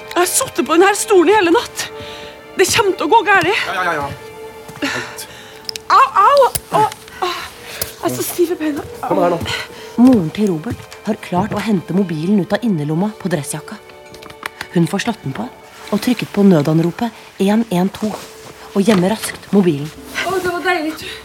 Jeg 0.08 0.18
har 0.20 0.28
sittet 0.28 0.66
på 0.66 0.76
denne 0.76 0.92
stolen 0.98 1.32
i 1.32 1.36
hele 1.38 1.54
natt. 1.54 1.88
Det 2.58 2.66
kommer 2.74 2.96
til 2.98 3.06
å 3.06 3.12
gå 3.12 3.22
galt. 3.26 3.48
Ja, 3.72 3.84
ja, 3.86 3.92
ja. 4.02 4.92
Au, 5.88 6.06
au! 6.20 6.48
Å. 6.76 6.84
Jeg 7.98 8.10
er 8.10 8.14
så 8.14 8.22
stiv 8.22 8.52
i 8.54 8.58
beina. 8.58 8.84
Kom 9.02 9.20
her 9.22 9.32
nå. 9.34 9.38
Moren 9.98 10.28
til 10.34 10.50
Robert 10.52 10.78
har 11.06 11.18
klart 11.24 11.54
å 11.56 11.62
hente 11.62 11.94
mobilen 11.96 12.38
ut 12.42 12.52
av 12.54 12.62
innerlomma 12.66 13.10
på 13.18 13.30
dressjakka. 13.32 13.78
Hun 14.74 14.86
får 14.90 15.06
slått 15.06 15.22
den 15.24 15.34
på 15.36 15.46
og 15.88 16.02
trykket 16.04 16.30
på 16.34 16.44
nødanropet 16.44 17.14
112 17.40 18.12
og 18.76 18.82
gjemmer 18.84 19.14
raskt 19.14 19.48
mobilen. 19.54 19.88
Å, 20.28 20.34
det 20.38 20.52
var 20.52 20.64
deilig. 20.66 20.92
tu- 21.00 21.24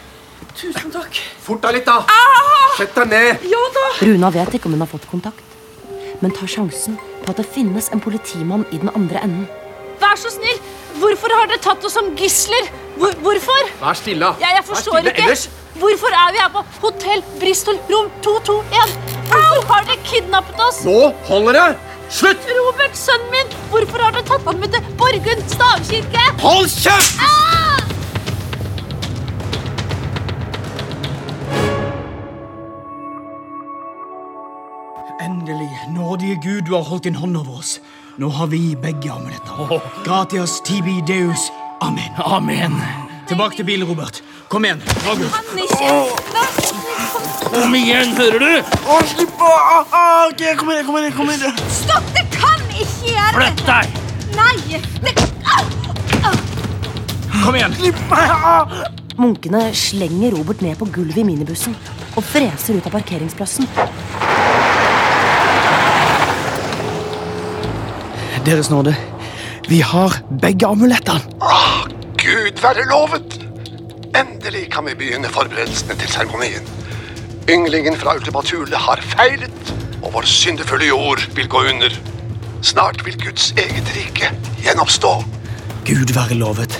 Tusen 0.54 0.92
takk. 0.94 1.18
Fort 1.44 1.62
deg 1.66 1.80
litt, 1.80 1.86
da. 1.90 2.06
Sett 2.78 2.94
deg 2.96 3.10
ned. 3.12 3.44
Ja 3.50 3.62
da. 3.76 3.84
Runa 4.06 4.30
vet 4.32 4.54
ikke 4.56 4.70
om 4.70 4.76
hun 4.78 4.84
har 4.86 4.90
fått 4.92 5.08
kontakt, 5.10 5.42
men 6.22 6.32
tar 6.32 6.48
sjansen 6.48 6.96
på 7.24 7.34
at 7.34 7.42
det 7.42 7.48
finnes 7.52 7.90
en 7.94 8.00
politimann 8.02 8.64
i 8.72 8.78
den 8.80 8.90
andre 8.96 9.20
enden. 9.26 9.48
Vær 10.02 10.16
så 10.20 10.32
snill! 10.34 10.62
Hvorfor 11.02 11.34
har 11.34 11.50
dere 11.50 11.60
tatt 11.64 11.84
oss 11.86 11.96
som 11.98 12.12
gisler? 12.16 12.70
Hvor, 13.02 13.14
hvorfor? 13.26 13.70
Vær 13.82 13.98
stille. 13.98 14.30
Ja, 14.42 14.54
jeg 14.60 14.64
forstår 14.70 15.00
Vær 15.02 15.02
stille. 15.02 15.14
ikke. 15.14 15.26
Ellers 15.28 15.46
Hvorfor 15.82 16.14
er 16.14 16.32
vi 16.34 16.38
her 16.42 16.52
på 16.54 16.62
Hotell 16.82 17.24
Bristol 17.40 17.78
rom 17.90 18.12
221? 18.22 18.94
Hvorfor 19.32 19.74
har 19.74 19.88
dere 19.88 19.98
kidnappet 20.06 20.60
oss? 20.68 20.84
Nå 20.86 21.00
holder 21.30 21.58
det! 21.58 21.70
Slutt! 22.14 22.46
Robert, 22.58 22.98
sønnen 22.98 23.32
min, 23.34 23.56
hvorfor 23.72 24.04
har 24.04 24.14
dere 24.14 24.26
tatt 24.28 24.46
ham 24.46 24.60
med 24.62 24.76
til 24.76 24.92
Borgund 25.00 25.42
stavkirke? 25.50 26.26
Hold 26.44 26.70
kjeft! 26.70 27.18
Ah! 27.18 27.82
Endelig, 35.24 35.72
nådige 35.96 36.36
Gud, 36.44 36.62
du 36.68 36.76
har 36.76 36.84
holdt 36.84 37.04
din 37.04 37.16
hånd 37.16 37.38
over 37.38 37.58
oss. 37.60 37.80
Nå 38.18 38.30
har 38.30 38.52
vi 38.54 38.76
begge 38.82 39.12
amuletter. 39.12 39.80
Gratias 40.06 40.62
tibi 40.62 41.02
deus. 41.08 41.50
Amen. 41.82 42.12
Amen. 42.18 43.03
Tilbake 43.34 43.56
til 43.56 43.66
bilen, 43.66 43.88
Robert. 43.90 44.24
Kom 44.48 44.66
igjen. 44.66 44.82
Drag. 44.86 45.18
Kan 45.34 45.58
ikke. 45.58 45.88
Kom 47.54 47.74
igjen, 47.74 48.12
hører 48.14 48.44
du? 48.44 48.76
Å, 48.86 48.98
slipp 49.10 49.42
å! 49.42 49.48
Ah, 49.50 49.96
ah, 49.98 50.20
ok, 50.28 50.44
kom 50.60 50.70
igjen, 50.70 50.86
kom 50.86 51.00
inn. 51.00 51.08
kom 51.18 51.32
inn. 51.34 51.58
Stopp! 51.74 52.12
Det 52.14 52.28
kan 52.36 52.62
ikke 52.70 53.10
gjøre 53.10 53.34
Flytt 53.40 53.64
deg! 53.66 53.98
Nei! 54.38 54.54
Det... 55.02 55.16
Au! 55.50 56.36
Kom 57.40 57.58
igjen. 57.58 57.74
Slipp 57.80 58.06
meg! 58.14 58.38
Ah. 58.38 58.86
Munkene 59.18 59.66
slenger 59.82 60.38
Robert 60.38 60.62
ned 60.62 60.78
på 60.78 60.92
gulvet 60.94 61.24
i 61.24 61.26
minibussen 61.26 61.74
og 62.14 62.22
freser 62.30 62.78
ut 62.78 62.86
av 62.86 63.00
parkeringsplassen. 63.00 63.66
Deres 68.46 68.70
nåde, 68.70 68.94
vi 69.74 69.82
har 69.82 70.22
begge 70.30 70.70
amulettene. 70.70 71.73
Være 72.64 72.86
lovet! 72.88 73.34
Endelig 74.16 74.70
kan 74.72 74.86
vi 74.88 74.94
begynne 74.96 75.28
forberedelsene 75.28 75.98
til 76.00 76.08
seremonien. 76.08 76.70
Ynglingen 77.52 77.98
fra 78.00 78.14
Ultimatule 78.16 78.80
har 78.80 79.02
feilet, 79.04 79.74
og 80.00 80.14
vår 80.14 80.30
syndefulle 80.32 80.88
jord 80.88 81.26
vil 81.36 81.50
gå 81.52 81.64
under. 81.74 81.98
Snart 82.62 83.04
vil 83.06 83.18
Guds 83.20 83.50
eget 83.52 83.92
rike 83.98 84.32
gjenoppstå. 84.64 85.12
Gud 85.90 86.14
være 86.16 86.40
lovet. 86.40 86.80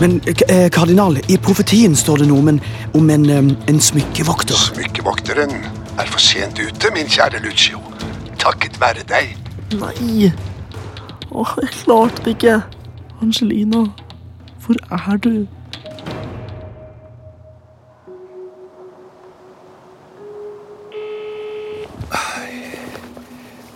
Men 0.00 0.18
eh, 0.26 0.66
kardinal, 0.74 1.20
i 1.28 1.38
profetien 1.38 1.94
står 1.96 2.24
det 2.24 2.28
noe 2.32 2.42
om 2.42 2.52
en, 2.56 2.60
om 2.98 3.14
en, 3.14 3.54
en 3.70 3.80
smykkevokter. 3.80 4.58
Smykkevokteren 4.72 5.54
er 6.00 6.10
for 6.10 6.18
sent 6.18 6.58
ute, 6.58 6.94
min 6.98 7.06
kjære 7.06 7.44
Lucio. 7.46 7.78
Takket 8.42 8.82
være 8.82 9.06
deg. 9.06 9.36
Nei. 9.78 10.34
Åh, 11.30 11.58
jeg 11.62 11.74
klarte 11.84 12.24
det 12.26 12.38
ikke. 12.40 12.62
Angelina, 13.22 13.86
hvor 14.70 15.14
er 15.14 15.16
du? 15.16 15.46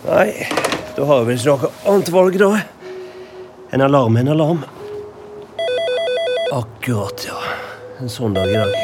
Nei, 0.05 0.47
da 0.95 1.05
har 1.09 1.23
vi 1.25 1.33
vel 1.33 1.39
ikke 1.39 1.49
noe 1.49 1.71
annet 1.89 2.11
valg, 2.13 2.37
da. 2.39 2.49
En 3.73 3.83
alarm 3.83 4.15
er 4.15 4.23
en 4.23 4.33
alarm. 4.35 4.63
Akkurat, 6.53 7.25
ja. 7.25 7.39
En 7.99 8.11
sånn 8.11 8.35
dag 8.37 8.51
i 8.51 8.55
dag. 8.55 8.75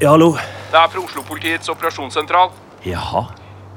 Ja, 0.00 0.14
hallo? 0.14 0.32
Det 0.72 0.80
er 0.80 0.90
fra 0.90 1.02
Oslo-politiets 1.04 1.70
operasjonssentral. 1.70 2.50
Jaha. 2.86 3.26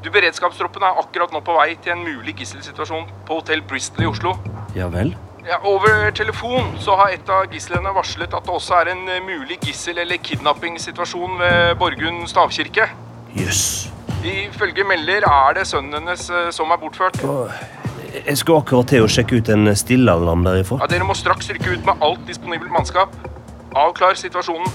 Du, 0.01 0.07
Beredskapstroppen 0.15 0.83
er 0.88 0.97
akkurat 1.03 1.33
nå 1.35 1.43
på 1.43 1.57
vei 1.59 1.73
til 1.83 1.97
en 1.97 2.05
mulig 2.07 2.38
gisselsituasjon 2.39 3.09
på 3.27 3.41
Hotell 3.41 3.61
Bristol 3.67 4.07
i 4.07 4.09
Oslo. 4.09 4.38
Ja 4.77 4.88
vel? 4.93 5.11
Ja, 5.48 5.58
over 5.63 6.12
telefon 6.12 6.74
så 6.79 6.96
har 7.00 7.13
et 7.15 7.29
av 7.31 7.48
gislene 7.53 7.91
varslet 7.96 8.34
at 8.36 8.46
det 8.46 8.53
også 8.53 8.75
er 8.81 8.91
en 8.91 9.05
eh, 9.10 9.22
mulig 9.24 9.58
gissel- 9.63 10.01
eller 10.01 10.19
kidnappingssituasjon 10.24 11.39
ved 11.39 11.75
Borgund 11.79 12.27
stavkirke. 12.27 12.89
Jøss. 13.38 13.89
Ifølge 14.24 14.84
melder 14.84 15.24
er 15.29 15.55
det 15.55 15.65
sønnen 15.69 15.96
hennes 15.96 16.25
eh, 16.29 16.50
som 16.51 16.72
er 16.75 16.81
bortført. 16.81 17.22
Jeg 18.25 18.38
skal 18.41 18.60
akkurat 18.60 18.89
til 18.91 19.05
å 19.05 19.10
sjekke 19.10 19.39
ut 19.39 19.50
en 19.53 19.72
stillealarm 19.77 20.43
derifra. 20.43 20.81
Ja, 20.84 20.89
Dere 20.91 21.08
må 21.08 21.15
straks 21.17 21.50
rykke 21.53 21.77
ut 21.77 21.88
med 21.88 22.03
alt 22.03 22.22
disponibelt 22.27 22.74
mannskap. 22.74 23.15
Avklar 23.77 24.19
situasjonen. 24.19 24.67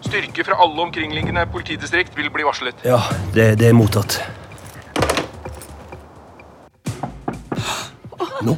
Styrker 0.00 0.46
fra 0.46 0.56
alle 0.62 0.86
omkringliggende 0.86 1.44
politidistrikt 1.52 2.16
vil 2.16 2.30
bli 2.32 2.46
varslet. 2.46 2.86
Ja, 2.86 3.02
det, 3.34 3.58
det 3.60 3.68
er 3.68 3.76
mottatt. 3.76 4.22
Nå, 8.46 8.54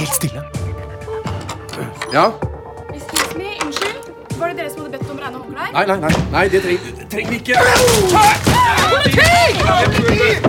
helt 0.00 0.14
stille. 0.14 0.42
Ja? 2.12 2.32
Excuse 2.94 3.38
me, 3.38 3.48
unnskyld. 3.64 3.98
Var 4.38 4.48
det 4.48 4.56
dere 4.56 4.70
som 4.70 4.80
hadde 4.84 4.98
bedt 4.98 5.10
om 5.12 5.18
rene 5.20 5.36
håndklær? 5.36 5.72
Nei, 5.74 5.84
nei, 5.90 5.98
nei. 6.04 6.12
nei 6.32 6.44
det 6.52 6.62
trenger, 6.64 7.30
vi 7.30 7.36
ikke. 7.40 7.56
Politi! 8.92 9.36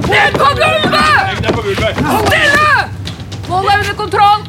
Ned 0.07 0.39
på 0.39 0.49
gulvet! 0.61 1.51
Stille! 2.29 2.71
Nå 3.49 3.61
er 3.67 3.77
under 3.81 3.95
kontroll! 3.99 4.47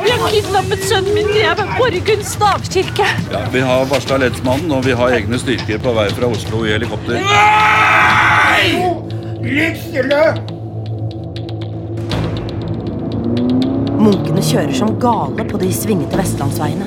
Vi 0.00 0.10
har 0.10 0.30
kidnappet 0.32 0.84
sønnen 0.88 1.14
min 1.14 1.28
til 1.28 1.64
Borgund 1.76 2.22
stavkirke. 2.24 3.08
Ja, 3.32 3.42
vi 3.52 3.62
har 3.64 3.84
varsla 3.90 4.16
lensmannen, 4.22 4.72
og 4.72 4.86
vi 4.86 4.96
har 4.96 5.16
egne 5.18 5.38
styrker 5.38 5.82
på 5.82 5.92
vei 5.98 6.08
fra 6.14 6.30
Oslo 6.30 6.64
i 6.66 6.72
helikopter. 6.74 7.20
Ligg 9.44 9.84
stille! 9.84 10.24
Munkene 14.00 14.40
kjører 14.40 14.72
som 14.72 14.94
gale 14.96 15.44
på 15.44 15.58
de 15.60 15.66
svingete 15.76 16.16
vestlandsveiene. 16.16 16.86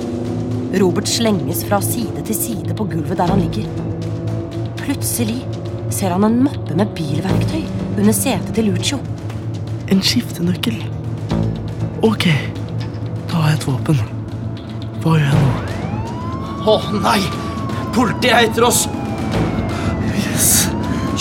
Robert 0.82 1.06
slenges 1.06 1.60
fra 1.68 1.78
side 1.86 2.24
til 2.26 2.38
side 2.38 2.74
på 2.74 2.88
gulvet 2.90 3.20
der 3.20 3.30
han 3.30 3.44
ligger. 3.44 3.68
Plutselig 4.80 5.44
ser 5.94 6.16
han 6.16 6.26
en 6.26 6.40
mappe 6.48 6.74
med 6.74 6.90
bilverktøy 6.98 7.62
under 8.00 8.18
setet 8.18 8.50
til 8.58 8.72
Lucio. 8.72 8.98
En 9.94 10.02
skiftenøkkel. 10.02 10.80
Ok, 12.02 12.26
da 13.30 13.44
har 13.44 13.54
jeg 13.54 13.60
et 13.60 13.68
våpen. 13.70 14.02
Hva 15.04 15.16
gjør 15.20 15.30
jeg 15.30 15.46
nå? 15.46 15.54
Å 16.74 16.78
nei! 16.98 17.20
Politiet 17.94 18.34
er 18.34 18.48
etter 18.48 18.66
oss. 18.72 18.88
Yes. 20.18 20.50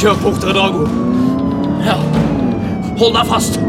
Kjør 0.01 0.17
fortere, 0.25 0.57
Dago. 0.57 0.89
Ja. 1.85 2.01
Hold 2.97 3.19
deg 3.19 3.29
fast. 3.29 3.61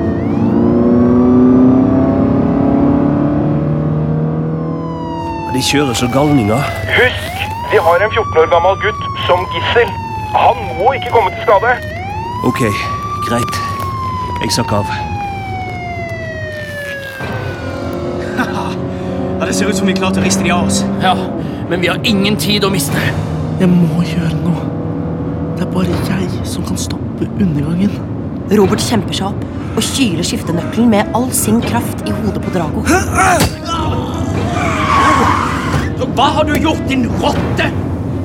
De 5.54 5.62
kjører 5.62 5.94
så 5.94 6.08
galninger. 6.14 6.62
Husk, 6.98 7.42
vi 7.72 7.78
har 7.86 7.96
en 8.06 8.12
14 8.12 8.38
år 8.42 8.48
gammel 8.54 8.78
gutt 8.82 9.04
som 9.28 9.44
gissel. 9.54 9.90
Han 10.34 10.58
må 10.80 10.94
ikke 10.98 11.12
komme 11.14 11.30
til 11.36 11.44
skade. 11.46 11.74
Ok, 12.50 12.62
greit. 13.28 13.60
Jeg 14.42 14.52
sakker 14.58 14.76
av. 14.82 14.88
Ja, 19.44 19.46
Det 19.46 19.56
ser 19.56 19.68
ut 19.70 19.76
som 19.78 19.88
vi 19.88 19.92
er 19.94 19.98
klare 20.00 20.16
til 20.16 20.24
å 20.24 20.26
riste 20.26 20.44
de 20.46 20.52
av 20.56 20.70
oss. 20.70 20.82
Ja, 21.04 21.14
men 21.70 21.82
vi 21.84 21.90
har 21.92 22.00
ingen 22.08 22.38
tid 22.40 22.64
å 22.64 22.70
miste. 22.74 23.02
Jeg 23.60 23.70
må 23.70 24.02
gjøre 24.08 24.34
noe. 24.40 24.64
Det 25.58 25.68
er 25.68 25.72
bare 25.74 26.02
jeg 26.08 26.48
som 26.48 26.66
kan 26.66 26.80
stoppe 26.80 27.28
undergangen. 27.44 27.92
Robert 28.58 28.82
kjemper 28.82 29.14
seg 29.20 29.30
opp 29.30 29.44
og 29.78 29.84
kyler 29.86 30.26
skiftenøkkelen 30.26 30.90
med 30.94 31.14
all 31.18 31.30
sin 31.36 31.62
kraft 31.64 32.06
i 32.08 32.16
hodet 32.16 32.42
på 32.46 32.54
Drago. 32.56 32.86
Hva 36.12 36.26
har 36.36 36.44
du 36.44 36.54
gjort, 36.60 36.84
din 36.88 37.06
rotte? 37.22 37.70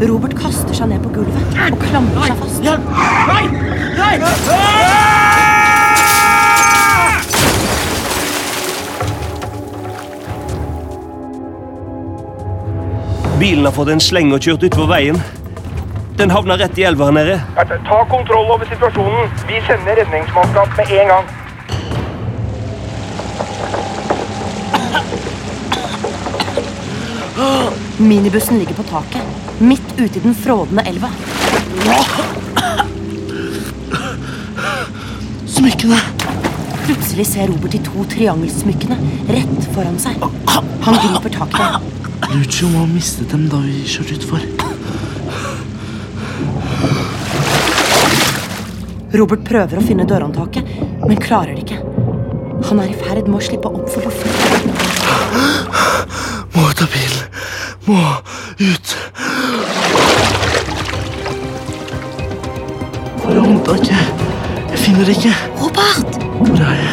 Robert 0.09 0.35
kaster 0.39 0.75
seg 0.75 0.91
ned 0.91 1.03
på 1.03 1.13
gulvet 1.15 1.57
og 1.63 1.79
klamrer 1.83 2.27
seg 2.27 2.37
fast. 2.43 2.63
Nei! 2.67 3.45
Nei! 3.99 4.15
Bilen 13.39 13.65
har 13.65 13.75
fått 13.75 13.93
en 13.95 14.03
sleng 14.03 14.33
og 14.35 14.43
kjørt 14.43 14.65
utfor 14.67 14.89
veien. 14.91 15.21
Den 16.19 16.35
havna 16.35 16.57
rett 16.59 16.79
i 16.79 16.87
elva 16.89 17.07
her 17.13 17.15
nede. 17.15 17.37
Ta 17.87 18.01
kontroll 18.11 18.51
over 18.51 18.67
situasjonen. 18.67 19.31
Vi 19.47 19.63
sender 19.69 20.01
redningsmannskap 20.03 20.75
med 20.81 20.91
en 20.99 21.13
gang. 21.15 21.29
Minibussen 27.99 28.59
ligger 28.59 28.75
på 28.75 28.83
taket, 28.83 29.23
midt 29.59 29.95
ute 29.97 30.19
i 30.19 30.23
den 30.23 30.35
frådende 30.35 30.83
elva. 30.83 31.11
Smykkene. 35.47 35.99
Plutselig 36.87 37.27
ser 37.27 37.47
Robert 37.47 37.73
de 37.73 37.79
to 37.85 38.05
triangelsmykkene 38.11 38.97
rett 39.29 39.69
foran 39.75 39.99
seg. 40.03 40.23
Han 40.83 40.99
griper 41.05 41.31
tak 41.37 41.55
i 41.55 41.63
dem. 41.63 41.87
Lucio 42.33 42.69
må 42.73 42.83
ha 42.83 42.91
mistet 42.91 43.31
dem 43.31 43.47
da 43.53 43.61
vi 43.63 43.85
kjørte 43.87 44.19
utfor. 44.19 44.43
Robert 49.19 49.47
prøver 49.47 49.79
å 49.79 49.87
finne 49.87 50.09
dørhåndtaket, 50.09 50.75
men 51.07 51.23
klarer 51.23 51.55
det 51.55 51.69
ikke. 51.69 51.79
Han 52.69 52.83
er 52.83 52.91
i 52.91 52.99
ferd 52.99 53.31
med 53.31 53.39
å 53.39 53.47
slippe 53.47 53.71
opp 53.71 53.89
for 53.95 54.05
luften. 54.05 54.33
Må 56.57 56.67
ut 56.69 56.83
av 56.83 56.93
bilen. 56.93 57.28
Må 57.89 57.95
ut. 58.61 58.99
Hvor 63.23 63.31
er 63.31 63.41
håndtaket? 63.41 64.15
Jeg 64.71 64.79
finner 64.79 65.05
det 65.05 65.17
ikke. 65.17 65.33
Robert! 65.57 66.19
Hvor 66.23 66.57
er 66.57 66.75
jeg? 66.75 66.93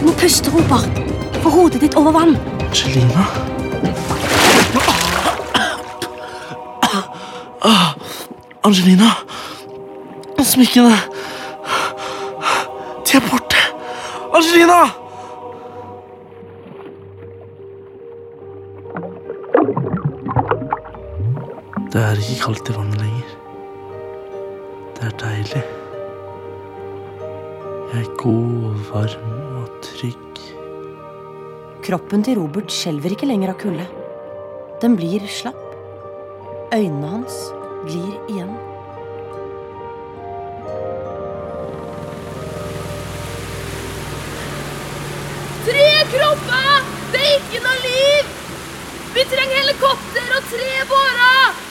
Du 0.00 0.06
må 0.06 0.12
puste, 0.18 0.50
Robert. 0.50 0.90
Få 1.42 1.48
hodet 1.48 1.80
ditt 1.80 1.94
over 1.94 2.10
vann. 2.12 2.34
Angelina? 2.66 3.26
Angelina. 8.64 9.10
Smykkene. 10.42 10.98
De 13.06 13.16
er 13.16 13.28
borte. 13.30 13.66
Angelina! 14.34 15.05
Det 21.96 22.02
er 22.04 22.18
ikke 22.20 22.42
kaldt 22.42 22.68
i 22.68 22.74
vannet 22.76 22.98
lenger. 23.00 23.28
Det 24.98 25.04
er 25.06 25.14
deilig. 25.22 25.62
Jeg 27.88 28.02
er 28.02 28.10
god 28.20 28.66
og 28.68 28.82
varm 28.90 29.30
og 29.62 29.78
trygg. 29.86 30.42
Kroppen 31.86 32.26
til 32.26 32.36
Robert 32.36 32.68
skjelver 32.68 33.16
ikke 33.16 33.30
lenger 33.30 33.54
av 33.54 33.56
kulde. 33.62 33.86
Den 34.82 34.98
blir 35.00 35.24
slapp. 35.24 35.62
Øynene 36.76 37.14
hans 37.14 37.38
glir 37.88 38.12
igjen. 38.28 38.52
Tre 45.64 45.90
kropper! 46.12 46.90
Det 47.14 47.24
er 47.24 47.38
ikke 47.38 47.64
noe 47.64 47.80
liv! 47.88 48.34
Vi 49.16 49.30
trenger 49.32 49.62
helikopter 49.62 50.36
og 50.36 50.52
tre 50.52 50.74
bårer! 50.92 51.65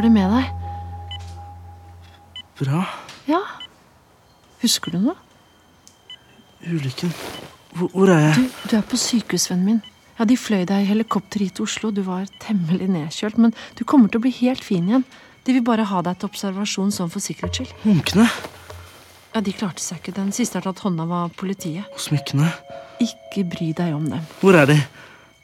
Går 0.00 0.06
det 0.08 0.16
med 0.16 0.30
deg? 0.32 0.44
Bra. 2.60 2.84
Ja? 3.28 3.40
Husker 4.62 4.94
du 4.94 5.00
noe? 5.02 5.16
Ulykken. 6.64 7.12
Hvor, 7.76 7.90
hvor 7.92 8.12
er 8.12 8.22
jeg? 8.30 8.36
Du, 8.38 8.70
du 8.70 8.76
er 8.78 8.86
på 8.88 8.96
sykehus, 9.00 9.50
vennen 9.50 9.66
min. 9.66 9.82
Ja, 10.16 10.24
De 10.28 10.36
fløy 10.40 10.64
deg 10.68 10.86
i 10.86 10.88
helikopter 10.88 11.44
hit 11.44 11.58
til 11.58 11.66
Oslo. 11.68 11.90
Du 11.92 12.00
var 12.06 12.24
temmelig 12.40 12.88
nedkjølt, 12.92 13.36
men 13.40 13.52
du 13.76 13.84
kommer 13.84 14.08
til 14.08 14.20
å 14.22 14.24
bli 14.24 14.32
helt 14.40 14.64
fin 14.64 14.88
igjen. 14.88 15.04
De 15.44 15.56
vil 15.56 15.64
bare 15.68 15.84
ha 15.88 16.00
deg 16.04 16.16
til 16.20 16.30
observasjon 16.32 16.92
sånn 16.96 17.12
for 17.12 17.20
sikkerhets 17.24 17.60
skyld. 17.60 17.76
Munkene? 17.84 18.26
Ja, 19.34 19.44
De 19.44 19.52
klarte 19.52 19.84
seg 19.84 20.00
ikke. 20.00 20.16
Den 20.16 20.32
siste 20.36 20.56
har 20.60 20.64
tatt 20.64 20.80
hånda 20.84 21.04
av 21.04 21.36
politiet. 21.40 21.84
Og 21.92 22.00
smykkene? 22.08 22.48
Ikke 23.04 23.44
bry 23.52 23.72
deg 23.76 23.92
om 23.96 24.08
dem. 24.12 24.24
Hvor 24.40 24.56
er 24.56 24.72
de? 24.72 24.80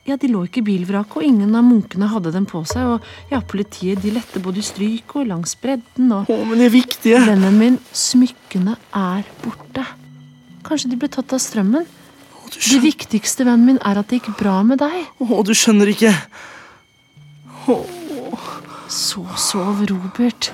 Ja, 0.06 0.14
De 0.16 0.28
lå 0.30 0.44
ikke 0.46 0.62
i 0.62 0.66
bilvraket, 0.68 1.16
og 1.18 1.26
ingen 1.26 1.54
av 1.58 1.64
munkene 1.66 2.06
hadde 2.12 2.30
dem 2.34 2.46
på 2.46 2.62
seg. 2.68 2.94
Og 2.94 3.32
ja, 3.32 3.40
politiet 3.42 4.02
de 4.04 4.12
lette 4.14 4.42
både 4.42 4.62
i 4.62 4.66
stryk 4.66 5.16
og 5.18 5.26
langs 5.32 5.56
bredden. 5.58 6.12
Og... 6.14 6.30
Å, 6.30 6.36
men 6.46 6.62
det 6.62 6.68
er 6.68 6.74
viktige! 6.76 7.22
Vennen 7.26 7.58
min, 7.58 7.78
smykkene 7.90 8.76
er 8.94 9.26
borte. 9.42 9.86
Kanskje 10.66 10.92
de 10.92 11.00
ble 11.00 11.10
tatt 11.10 11.34
av 11.34 11.42
strømmen? 11.42 11.88
Det 12.54 12.78
viktigste, 12.82 13.44
vennen 13.48 13.66
min, 13.72 13.82
er 13.82 13.98
at 13.98 14.06
det 14.10 14.20
gikk 14.20 14.38
bra 14.38 14.60
med 14.66 14.78
deg. 14.84 15.10
Å, 15.26 15.42
du 15.42 15.52
skjønner 15.58 15.90
ikke. 15.90 16.14
Å. 17.66 17.80
Så 18.86 19.26
sov 19.42 19.82
Robert. 19.90 20.52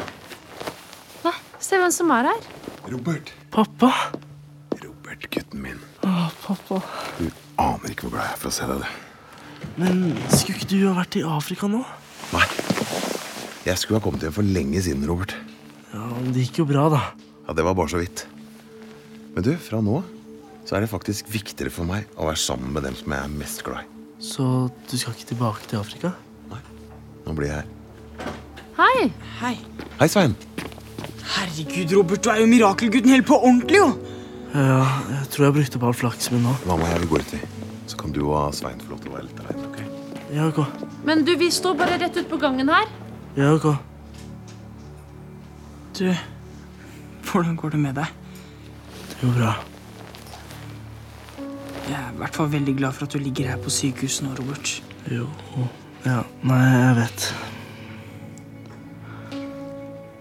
Hva? 1.21 1.35
Se 1.61 1.77
hvem 1.77 1.93
som 1.93 2.11
er 2.17 2.33
her. 2.33 2.51
Robert. 2.89 3.35
Pappa. 3.53 3.93
Robert, 4.81 5.29
gutten 5.29 5.61
min. 5.69 5.81
Å, 6.09 6.31
pappa. 6.41 6.81
Du 7.21 7.29
aner 7.61 7.93
ikke 7.93 8.09
hvor 8.09 8.17
glad 8.17 8.31
jeg 8.31 8.39
er 8.39 8.45
for 8.47 8.55
å 8.55 8.57
se 8.57 8.73
deg. 8.73 8.81
du. 8.81 9.12
Men 9.81 10.03
skulle 10.33 10.59
ikke 10.59 10.71
du 10.73 10.79
ha 10.89 10.95
vært 10.99 11.17
i 11.21 11.25
Afrika 11.27 11.69
nå? 11.71 11.83
Nei. 12.33 12.47
Jeg 13.67 13.79
skulle 13.79 14.01
ha 14.01 14.05
kommet 14.05 14.25
hjem 14.27 14.35
for 14.35 14.47
lenge 14.47 14.81
siden, 14.85 15.05
Robert. 15.09 15.35
Ja, 15.93 16.07
men 16.17 16.33
Det 16.35 16.47
gikk 16.47 16.63
jo 16.63 16.69
bra, 16.69 16.89
da. 16.93 17.03
Ja, 17.47 17.55
Det 17.55 17.65
var 17.67 17.77
bare 17.79 17.93
så 17.93 18.01
vidt. 18.03 18.27
Men 19.35 19.47
du, 19.47 19.55
fra 19.57 19.81
nå 19.85 20.03
så 20.63 20.77
er 20.77 20.85
det 20.85 20.93
faktisk 20.93 21.27
viktigere 21.33 21.73
for 21.75 21.89
meg 21.89 22.07
å 22.15 22.29
være 22.29 22.39
sammen 22.39 22.71
med 22.75 22.85
dem 22.87 22.95
som 22.95 23.11
jeg 23.11 23.27
er 23.27 23.33
mest 23.35 23.65
glad 23.67 23.83
i. 23.83 23.89
Så 24.23 24.45
du 24.91 24.95
skal 24.95 25.17
ikke 25.17 25.33
tilbake 25.33 25.67
til 25.67 25.81
Afrika? 25.81 26.13
Nei. 26.53 26.61
Nå 27.27 27.35
blir 27.35 27.51
jeg 27.51 27.63
her. 27.65 28.31
Hei. 28.79 29.09
Hei. 29.41 29.57
Hei, 29.99 30.09
Svein. 30.09 30.37
Herregud, 31.33 31.97
Robert, 31.99 32.23
du 32.23 32.31
er 32.31 32.43
jo 32.45 32.47
mirakelgutten 32.51 33.11
helt 33.17 33.27
på 33.27 33.41
ordentlig, 33.41 33.81
jo. 33.83 33.89
Ja, 34.53 34.79
jeg 35.17 35.27
tror 35.33 35.49
jeg 35.49 35.57
brukte 35.59 35.81
opp 35.81 35.89
all 35.91 35.97
flaksen 35.97 36.37
min 36.37 36.47
nå. 36.47 36.55
Mamma 36.69 36.85
må 36.85 36.93
jeg 36.93 37.03
vil 37.03 37.11
gå 37.15 37.21
ut 37.25 37.35
i. 37.39 37.43
Så 37.93 37.99
kan 38.01 38.13
du 38.17 38.23
og 38.25 38.55
Svein 38.57 38.81
få 38.81 38.95
lov 38.95 39.03
til 39.05 39.13
å 39.13 39.17
være 39.19 39.27
litt 39.29 39.41
alene. 39.43 39.69
ok? 39.69 39.81
Ja, 40.33 40.47
gå. 40.57 40.65
Men 41.05 41.27
du, 41.29 41.35
vi 41.37 41.51
står 41.53 41.75
bare 41.77 41.99
rett 42.01 42.17
ut 42.17 42.29
på 42.31 42.39
gangen 42.41 42.71
her. 42.73 42.89
Ja, 43.37 43.51
ok. 43.53 43.67
Du, 45.99 46.07
hvordan 47.29 47.59
går 47.61 47.75
det 47.75 47.81
med 47.83 47.99
deg? 48.01 48.15
Det 49.11 49.19
går 49.27 49.35
bra. 49.37 49.53
Jeg 51.83 51.99
er 51.99 52.09
i 52.15 52.19
hvert 52.23 52.39
fall 52.39 52.49
veldig 52.55 52.75
glad 52.79 52.97
for 52.97 53.05
at 53.05 53.13
du 53.13 53.21
ligger 53.21 53.51
her 53.53 53.61
på 53.61 53.73
sykehuset 53.75 54.25
nå, 54.25 54.33
Robert. 54.41 54.73
Jo 55.13 55.27
Ja, 56.07 56.23
nei, 56.49 56.63
jeg 56.73 56.97
vet. 56.97 57.27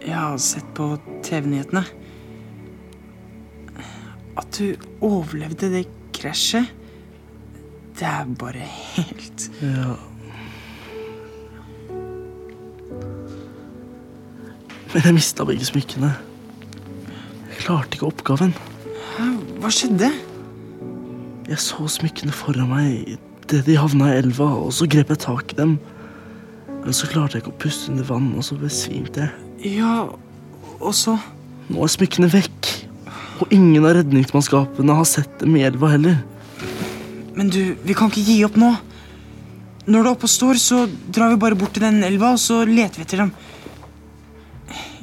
Jeg 0.02 0.18
har 0.18 0.38
sett 0.44 0.68
på 0.76 0.92
TV-nyhetene 1.24 1.86
at 4.42 4.60
du 4.60 4.76
overlevde 5.06 5.70
det 5.74 5.86
krasjet 6.16 6.68
Det 8.02 8.10
er 8.10 8.30
bare 8.34 8.66
helt 8.66 9.44
Ja. 9.62 9.92
Men 14.92 15.06
jeg 15.06 15.14
mista 15.16 15.46
begge 15.48 15.68
smykkene. 15.70 16.10
Jeg 17.52 17.60
klarte 17.62 17.96
ikke 17.96 18.10
oppgaven. 18.10 18.56
Hva 19.62 19.70
skjedde? 19.72 20.10
Jeg 21.48 21.62
så 21.62 21.86
smykkene 21.94 22.34
foran 22.34 22.72
meg 22.74 23.14
idet 23.14 23.62
de 23.70 23.78
havna 23.78 24.10
i 24.10 24.18
elva, 24.18 24.50
og 24.66 24.74
så 24.76 24.90
grep 24.90 25.14
jeg 25.14 25.22
tak 25.22 25.54
i 25.54 25.60
dem. 25.62 25.78
Men 26.82 26.98
så 26.98 27.08
klarte 27.12 27.38
jeg 27.38 27.46
ikke 27.46 27.54
å 27.54 27.62
puste 27.62 27.94
under 27.94 28.10
vann, 28.10 28.34
og 28.34 28.44
så 28.50 28.58
besvimte 28.60 29.28
jeg. 29.28 29.78
Ja, 29.78 30.10
og 30.82 30.98
så 30.98 31.20
Nå 31.72 31.86
er 31.86 31.92
smykkene 31.94 32.28
vekk, 32.34 32.68
og 33.40 33.54
ingen 33.56 33.86
av 33.86 33.94
redningsmannskapene 33.96 34.96
har 34.98 35.06
sett 35.08 35.38
dem 35.40 35.54
i 35.56 35.62
elva 35.64 35.94
heller. 35.94 36.18
Men 37.38 37.52
du, 37.52 37.62
vi 37.84 37.96
kan 37.98 38.12
ikke 38.12 38.26
gi 38.28 38.40
opp 38.48 38.58
nå. 38.60 38.72
Når 39.88 39.98
det 39.98 40.06
er 40.06 40.12
oppe 40.12 40.28
og 40.28 40.32
står, 40.32 40.60
så 40.62 40.84
drar 41.10 41.32
vi 41.34 41.40
bare 41.42 41.58
bort 41.58 41.74
til 41.76 41.86
den 41.86 42.04
elva, 42.06 42.36
og 42.36 42.42
så 42.42 42.62
leter 42.68 43.02
vi 43.02 43.06
etter 43.08 43.24
dem. 43.24 43.32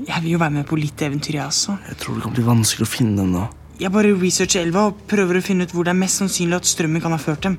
Jeg 0.06 0.22
vil 0.22 0.34
jo 0.36 0.40
være 0.40 0.54
med 0.60 0.66
på 0.68 0.78
litt 0.78 1.02
eventyr, 1.02 1.40
jeg 1.40 1.50
også. 1.50 1.74
Jeg 1.88 1.98
tror 2.00 2.16
det 2.16 2.24
kan 2.24 2.36
bli 2.36 2.46
vanskelig 2.46 2.86
å 2.86 2.90
finne 2.90 3.18
dem 3.18 3.34
nå. 3.34 3.44
Jeg 3.78 3.94
bare 3.94 4.14
researcher 4.18 4.64
elva 4.64 4.88
og 4.90 5.02
prøver 5.10 5.38
å 5.38 5.44
finne 5.44 5.66
ut 5.66 5.74
hvor 5.74 5.86
det 5.86 5.92
er 5.92 5.98
mest 6.00 6.22
sannsynlig 6.22 6.58
at 6.58 6.66
strømmen 6.66 7.02
kan 7.02 7.14
ha 7.14 7.20
ført 7.22 7.44
dem. 7.46 7.58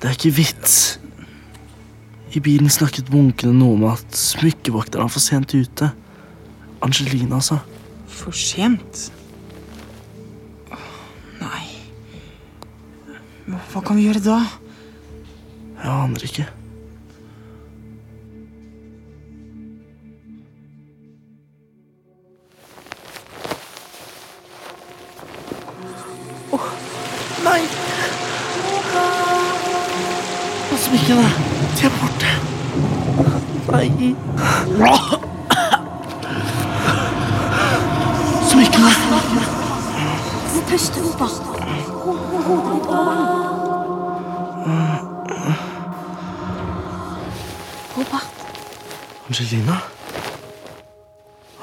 Det 0.00 0.08
er 0.08 0.16
ikke 0.16 0.32
vits. 0.38 0.76
I 2.34 2.42
bilen 2.42 2.70
snakket 2.70 3.10
munkene 3.12 3.54
noe 3.58 3.76
om 3.76 3.86
at 3.90 4.16
smykkevokteren 4.16 5.06
er 5.06 5.12
for 5.12 5.22
sent 5.22 5.54
ute. 5.54 5.90
Angelina, 6.86 7.40
altså. 7.40 7.58
For 8.10 8.34
sent? 8.34 9.10
Hva 13.50 13.82
kan 13.84 13.98
vi 13.98 14.06
gjøre 14.06 14.22
da? 14.24 14.38
Jeg 15.80 15.90
aner 15.90 16.24
ikke. 16.26 16.46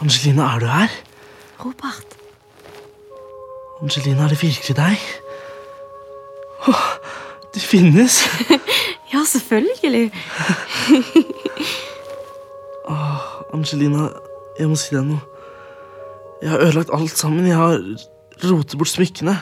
Angelina, 0.07 0.43
er 0.55 0.59
du 0.59 0.65
her? 0.71 0.91
Robert. 1.59 2.13
Angelina, 3.81 4.23
er 4.23 4.31
det 4.31 4.37
virkelig 4.39 4.75
deg? 4.77 5.01
Åh, 6.67 6.85
du 7.51 7.59
finnes. 7.59 8.21
Ja, 9.13 9.25
selvfølgelig. 9.27 10.11
Åh, 12.93 13.27
Angelina, 13.53 14.07
jeg 14.59 14.71
må 14.71 14.79
si 14.79 14.95
deg 14.95 15.05
noe. 15.07 15.19
Jeg 16.41 16.51
har 16.51 16.63
ødelagt 16.63 16.91
alt 16.95 17.15
sammen. 17.19 17.47
Jeg 17.47 17.55
har 17.59 17.79
rotet 18.47 18.79
bort 18.79 18.91
smykkene. 18.91 19.35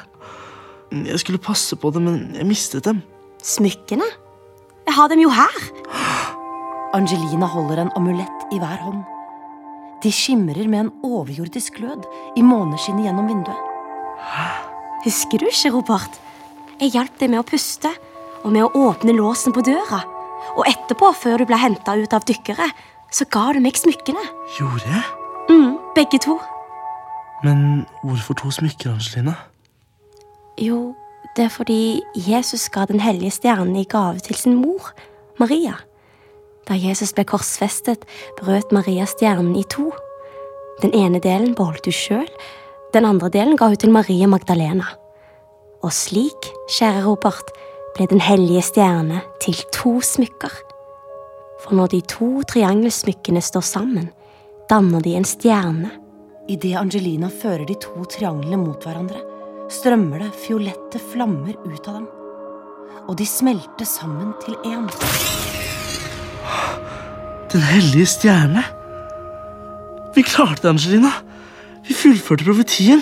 Jeg 1.14 1.22
skulle 1.22 1.42
passe 1.42 1.78
på 1.78 1.94
dem, 1.94 2.10
men 2.10 2.22
jeg 2.38 2.46
mistet 2.50 2.86
dem. 2.86 3.02
Smykkene? 3.44 4.10
Jeg 4.86 4.98
har 4.98 5.14
dem 5.14 5.22
jo 5.26 5.34
her. 5.34 5.66
Angelina 6.98 7.54
holder 7.54 7.86
en 7.86 7.94
amulett 7.98 8.50
i 8.54 8.62
hver 8.62 8.82
hånd. 8.86 9.06
De 10.04 10.12
skimrer 10.12 10.68
med 10.68 10.86
en 10.86 10.92
overjordisk 11.06 11.80
glød 11.80 12.06
i 12.38 12.44
måneskinnet 12.46 13.08
gjennom 13.08 13.30
vinduet. 13.30 13.72
Husker 15.06 15.42
du 15.42 15.48
ikke, 15.50 15.72
Robert? 15.76 16.20
Jeg 16.82 16.96
hjalp 16.96 17.16
deg 17.22 17.32
med 17.32 17.42
å 17.44 17.48
puste 17.48 17.92
og 18.44 18.52
med 18.54 18.66
å 18.66 18.90
åpne 18.90 19.16
låsen 19.16 19.56
på 19.56 19.64
døra. 19.66 20.02
Og 20.56 20.68
etterpå, 20.70 21.12
før 21.18 21.42
du 21.42 21.50
ble 21.50 21.58
henta 21.60 21.96
ut 21.98 22.14
av 22.14 22.26
dykkere, 22.28 22.68
så 23.14 23.26
ga 23.32 23.48
du 23.56 23.62
meg 23.64 23.78
smykkene. 23.80 24.22
Gjorde 24.58 24.92
jeg? 24.92 25.04
Mm, 25.50 25.74
begge 25.96 26.20
to. 26.26 26.38
Men 27.46 27.86
hvorfor 28.04 28.38
to 28.40 28.52
smykker, 28.54 28.94
Angelina? 28.94 29.36
Jo, 30.62 30.96
det 31.36 31.48
er 31.48 31.52
fordi 31.54 32.02
Jesus 32.16 32.70
ga 32.74 32.86
den 32.90 33.02
hellige 33.04 33.36
stjernen 33.38 33.76
i 33.80 33.88
gave 33.90 34.24
til 34.24 34.38
sin 34.40 34.56
mor, 34.60 34.94
Maria. 35.40 35.78
Da 36.66 36.74
Jesus 36.74 37.14
ble 37.14 37.26
korsfestet, 37.30 38.06
brøt 38.40 38.72
Maria 38.74 39.06
stjernen 39.10 39.54
i 39.60 39.64
to. 39.70 39.92
Den 40.82 40.96
ene 40.98 41.22
delen 41.22 41.54
beholdt 41.58 41.86
hun 41.86 41.96
sjøl, 41.96 42.30
den 42.96 43.06
andre 43.06 43.30
delen 43.30 43.58
ga 43.60 43.70
hun 43.70 43.80
til 43.80 43.94
Maria 43.94 44.28
Magdalena. 44.28 44.88
Og 45.86 45.94
slik, 45.94 46.50
kjære 46.78 47.06
Robert, 47.06 47.52
ble 47.96 48.08
Den 48.10 48.20
hellige 48.20 48.62
stjerne 48.62 49.22
til 49.40 49.56
to 49.72 50.02
smykker. 50.02 50.52
For 51.64 51.76
når 51.76 51.94
de 51.94 52.02
to 52.02 52.42
triangelsmykkene 52.44 53.42
står 53.42 53.64
sammen, 53.64 54.10
danner 54.70 55.02
de 55.02 55.16
en 55.16 55.26
stjerne. 55.26 55.94
Idet 56.50 56.76
Angelina 56.76 57.30
fører 57.30 57.66
de 57.66 57.78
to 57.80 58.04
trianglene 58.04 58.60
mot 58.60 58.84
hverandre, 58.84 59.22
strømmer 59.72 60.26
det 60.26 60.34
fiolette 60.44 61.02
flammer 61.14 61.56
ut 61.66 61.88
av 61.88 62.02
dem. 62.02 62.08
Og 63.08 63.18
de 63.18 63.26
smelter 63.26 63.86
sammen 63.86 64.34
til 64.44 64.60
én. 64.66 64.90
Den 67.56 67.64
hellige 67.64 68.06
stjerne. 68.12 68.64
Vi 70.16 70.24
klarte 70.28 70.66
det, 70.66 70.72
Angelina. 70.74 71.12
Vi 71.88 71.96
fullførte 71.96 72.44
profetien. 72.48 73.00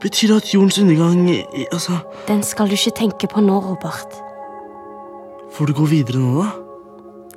Betyr 0.00 0.32
det 0.32 0.38
at 0.40 0.48
jordens 0.54 0.78
undergang 0.80 1.28
Altså, 1.72 1.98
Den 2.28 2.42
skal 2.42 2.66
du 2.70 2.72
ikke 2.78 2.94
tenke 2.96 3.28
på 3.28 3.40
nå, 3.44 3.58
Robert. 3.60 4.16
får 5.52 5.66
du 5.68 5.72
gå 5.76 5.84
videre 5.84 6.16
nå, 6.18 6.42
da? 6.42 6.48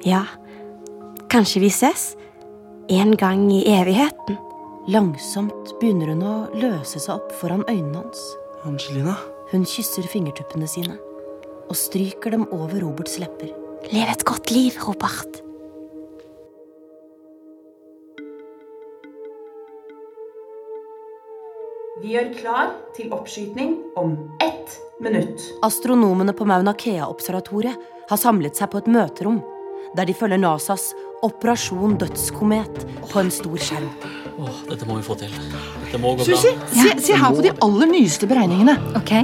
Ja, 0.05 0.21
kanskje 1.29 1.59
vi 1.59 1.69
ses? 1.69 2.15
En 2.89 3.17
gang 3.19 3.51
i 3.51 3.65
evigheten. 3.67 4.37
Langsomt 4.87 5.73
begynner 5.81 6.13
hun 6.13 6.23
å 6.23 6.35
løse 6.55 7.01
seg 7.01 7.17
opp 7.17 7.33
foran 7.41 7.65
øynene 7.67 8.05
hans. 8.05 8.21
Angelina? 8.63 9.17
Hun 9.51 9.65
kysser 9.67 10.07
fingertuppene 10.07 10.67
sine 10.69 10.95
og 11.67 11.75
stryker 11.75 12.31
dem 12.31 12.45
over 12.53 12.79
Roberts 12.85 13.17
lepper. 13.19 13.51
Lev 13.91 14.09
et 14.13 14.23
godt 14.25 14.51
liv, 14.53 14.77
Robert. 14.87 15.41
Vi 22.05 22.11
gjør 22.13 22.27
klar 22.37 22.67
til 22.93 23.09
oppskytning 23.15 23.71
om 23.97 24.11
ett 24.37 24.75
minutt. 25.01 25.41
Astronomene 25.65 26.35
på 26.37 26.45
Mauna 26.45 26.75
Kea-observatoriet 26.77 27.79
har 28.11 28.19
samlet 28.21 28.53
seg 28.59 28.69
på 28.69 28.77
et 28.83 28.89
møterom, 28.93 29.39
der 29.97 30.05
de 30.05 30.13
følger 30.13 30.37
NASAs 30.37 30.91
Operasjon 31.25 31.95
Dødskomet 31.97 32.83
på 33.09 33.23
en 33.23 33.33
stor 33.33 33.57
skjerm. 33.57 33.89
Åh, 34.37 34.61
dette 34.69 34.85
må 34.85 34.99
vi 34.99 35.07
få 35.07 35.17
til. 35.17 35.33
Dette 35.33 36.03
må 36.03 36.13
gå 36.19 36.29
Susi, 36.29 36.53
bra. 36.53 36.69
se, 36.75 36.93
se 37.07 37.17
her 37.23 37.33
på 37.39 37.47
de 37.47 37.55
aller 37.65 37.89
nyeste 37.95 38.29
beregningene. 38.29 38.77
Ok. 39.01 39.15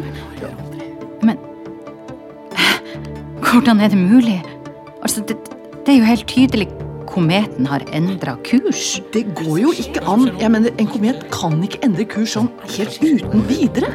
Men 1.22 1.38
hvordan 3.46 3.78
er 3.86 3.94
det 3.94 4.02
mulig? 4.02 4.40
Altså, 5.04 5.22
det, 5.22 5.38
det 5.86 6.00
er 6.00 6.02
jo 6.02 6.10
helt 6.16 6.26
tydelig 6.34 6.72
kometen 7.12 7.68
har 7.70 7.84
endra 7.96 8.36
kurs. 8.48 9.00
Det 9.14 9.24
går 9.38 9.58
jo 9.64 9.74
ikke 9.76 10.04
an. 10.08 10.30
Jeg 10.40 10.52
mener, 10.54 10.74
En 10.82 10.90
komet 10.90 11.26
kan 11.34 11.58
ikke 11.64 11.82
endre 11.86 12.06
kurs 12.10 12.36
sånn 12.38 12.50
helt 12.72 12.98
uten 13.04 13.44
videre. 13.50 13.92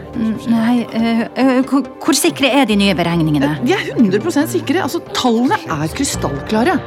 Nei, 0.51 0.85
øh, 0.85 1.25
øh, 1.43 1.63
hvor, 1.71 2.17
sikre 2.17 2.51
er 2.53 2.69
de 2.69 2.77
nye 2.79 2.95
beregningene? 2.97 3.57
De 3.65 3.75
er 3.77 3.91
100% 3.97 4.53
sikre. 4.53 4.85
Altså, 4.85 5.01
Tallene 5.17 5.59
er 5.65 5.89
krystallklare. 5.97 6.79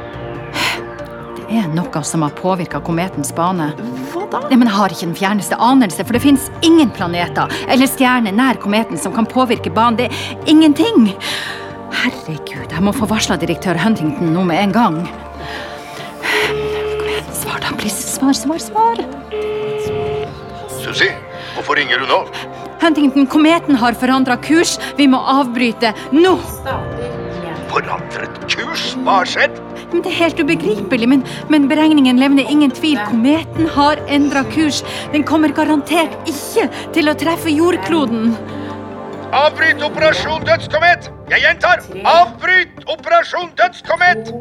Det 1.50 1.58
er 1.58 1.70
noe 1.74 2.02
som 2.06 2.22
har 2.22 2.34
påvirka 2.38 2.78
kometens 2.86 3.32
bane. 3.34 3.72
Hva 4.12 4.26
da? 4.30 4.44
Nei, 4.46 4.60
men 4.60 4.68
jeg 4.68 4.76
har 4.76 4.92
ikke 4.94 5.08
den 5.08 5.16
fjerneste 5.18 5.58
anelse, 5.58 6.04
for 6.06 6.14
det 6.14 6.22
fins 6.22 6.44
ingen 6.62 6.92
planeter 6.94 7.50
eller 7.66 7.90
stjerner 7.90 8.36
nær 8.36 8.60
kometen 8.62 9.00
som 9.00 9.14
kan 9.16 9.26
påvirke 9.26 9.72
banen. 9.74 9.98
Det 9.98 10.06
er 10.06 10.52
ingenting. 10.52 11.10
Herregud, 11.90 12.70
jeg 12.70 12.86
må 12.86 12.94
få 12.94 13.10
varsla 13.10 13.34
direktør 13.40 13.80
Huntington 13.82 14.30
nå 14.36 14.46
med 14.46 14.62
en 14.62 14.76
gang. 14.78 15.02
Please. 17.78 17.96
Svar, 18.16 18.32
svar, 18.34 18.58
svar. 18.58 19.00
Susi, 20.80 21.10
hvorfor 21.54 21.76
ringer 21.78 22.00
du 22.00 22.06
nå? 22.10 22.20
Huntington, 22.80 23.26
kometen 23.26 23.76
har 23.76 23.96
forandra 24.00 24.36
kurs. 24.40 24.78
Vi 24.96 25.06
må 25.10 25.20
avbryte 25.20 25.92
nå. 26.14 26.36
Forandret 27.70 28.38
kurs? 28.50 28.94
Hva 29.04 29.20
har 29.20 29.28
skjedd? 29.30 29.58
Men 29.92 30.02
Det 30.04 30.12
er 30.12 30.18
helt 30.20 30.40
ubegripelig, 30.40 31.08
men, 31.08 31.24
men 31.50 31.68
beregningen 31.70 32.18
levner 32.18 32.48
ingen 32.50 32.70
tvil. 32.74 32.98
Kometen 33.10 33.68
har 33.74 34.00
endra 34.08 34.44
kurs. 34.54 34.82
Den 35.12 35.26
kommer 35.26 35.52
garantert 35.54 36.14
ikke 36.30 36.68
til 36.94 37.10
å 37.10 37.16
treffe 37.18 37.52
jordkloden. 37.52 38.32
Avbryt 39.30 39.82
operasjon 39.86 40.42
Dødskomet! 40.46 41.10
Jeg 41.30 41.44
gjentar! 41.44 41.84
Avbryt 42.02 42.80
operasjon 42.90 43.52
Dødskomet! 43.58 44.32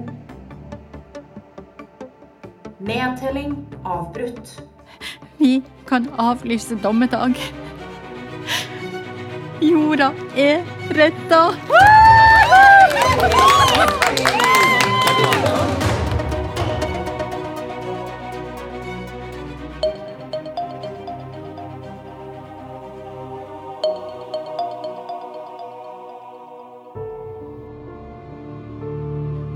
Nedtelling 2.79 3.65
avbrutt. 3.85 4.61
Vi 5.37 5.61
kan 5.87 6.07
avlyse 6.17 6.75
dommedag. 6.75 7.35
Jorda 9.61 10.11
er 10.35 10.63
redda! 10.95 11.43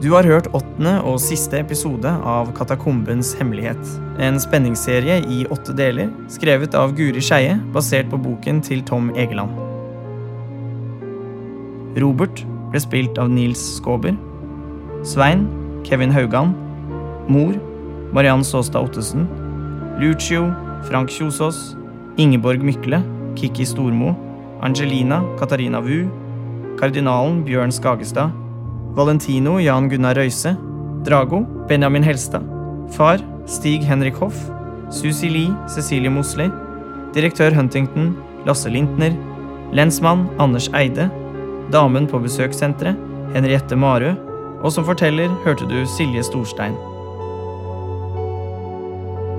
Du 0.04 0.10
har 0.12 0.28
hørt 0.28 0.50
åttende 0.52 0.98
og 1.08 1.22
siste 1.24 1.62
episode 1.64 2.10
av 2.28 2.50
Katakombens 2.58 3.30
hemmelighet. 3.40 3.80
En 4.20 4.36
spenningsserie 4.42 5.22
i 5.32 5.46
åtte 5.48 5.72
deler, 5.78 6.10
skrevet 6.28 6.76
av 6.76 6.92
Guri 6.98 7.24
Skeie, 7.24 7.54
basert 7.72 8.10
på 8.12 8.20
boken 8.20 8.60
til 8.68 8.82
Tom 8.84 9.14
Egeland. 9.16 9.56
Robert 12.04 12.44
ble 12.74 12.84
spilt 12.84 13.22
av 13.22 13.32
Nils 13.32 13.64
Skåber. 13.78 14.20
Svein 15.08 15.48
Kevin 15.88 16.12
Haugan. 16.12 16.52
Mor 17.32 17.56
Mariann 18.12 18.44
Saastad 18.44 18.84
Ottesen. 18.84 19.30
Lucio 20.04 20.50
Frank 20.90 21.16
Kjosås. 21.16 21.78
Ingeborg 22.20 22.60
Mykle 22.60 23.00
Kikki 23.40 23.64
Stormo. 23.64 24.18
Angelina 24.60 25.24
Katarina 25.40 25.80
Wu. 25.80 26.10
Kardinalen 26.76 27.46
Bjørn 27.48 27.72
Skagestad. 27.72 28.43
Valentino 28.96 29.58
Jan 29.60 29.90
Gunnar 29.90 30.16
Røise. 30.16 30.56
Drago 31.04 31.40
Benjamin 31.68 32.04
Helstad. 32.04 32.44
Far 32.94 33.18
Stig 33.48 33.82
Henrik 33.84 34.16
Hoff. 34.22 34.38
Susi 34.92 35.30
Lie 35.30 35.56
Cecilie 35.68 36.10
Mosli. 36.10 36.46
Direktør 37.16 37.56
Huntington 37.58 38.14
Lasse 38.46 38.70
Lintner. 38.70 39.16
Lensmann 39.74 40.28
Anders 40.38 40.70
Eide. 40.78 41.10
Damen 41.74 42.06
på 42.08 42.22
besøkssenteret 42.22 43.00
Henriette 43.34 43.76
Marø. 43.76 44.14
Og 44.62 44.72
som 44.72 44.86
forteller 44.86 45.34
hørte 45.44 45.66
du 45.66 45.80
Silje 45.90 46.22
Storstein. 46.24 46.78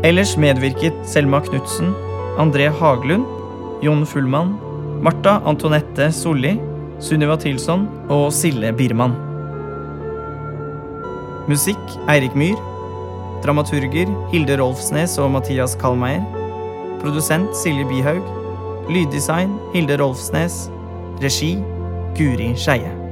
Ellers 0.04 0.34
medvirket 0.36 0.98
Selma 1.08 1.38
Knutsen, 1.40 1.94
André 2.36 2.66
Haglund, 2.68 3.24
Jon 3.80 4.04
Fullmann, 4.04 4.58
Marta 5.00 5.38
Antonette 5.48 6.10
Solli, 6.12 6.58
Sunniva 7.00 7.38
Tilson 7.40 7.86
og 8.12 8.28
Sille 8.36 8.74
Birman. 8.76 9.14
Musikk 11.48 11.98
Eirik 12.08 12.34
Myhr. 12.34 12.56
Dramaturger 13.44 14.08
Hilde 14.32 14.56
Rolfsnes 14.56 15.18
og 15.18 15.30
Mathias 15.30 15.74
Kalmeier. 15.76 16.24
Produsent 17.02 17.52
Silje 17.56 17.84
Bihaug. 17.84 18.24
Lyddesign 18.88 19.58
Hilde 19.74 20.00
Rolfsnes. 20.00 20.70
Regi 21.20 21.58
Guri 22.16 22.54
Skeie. 22.56 23.03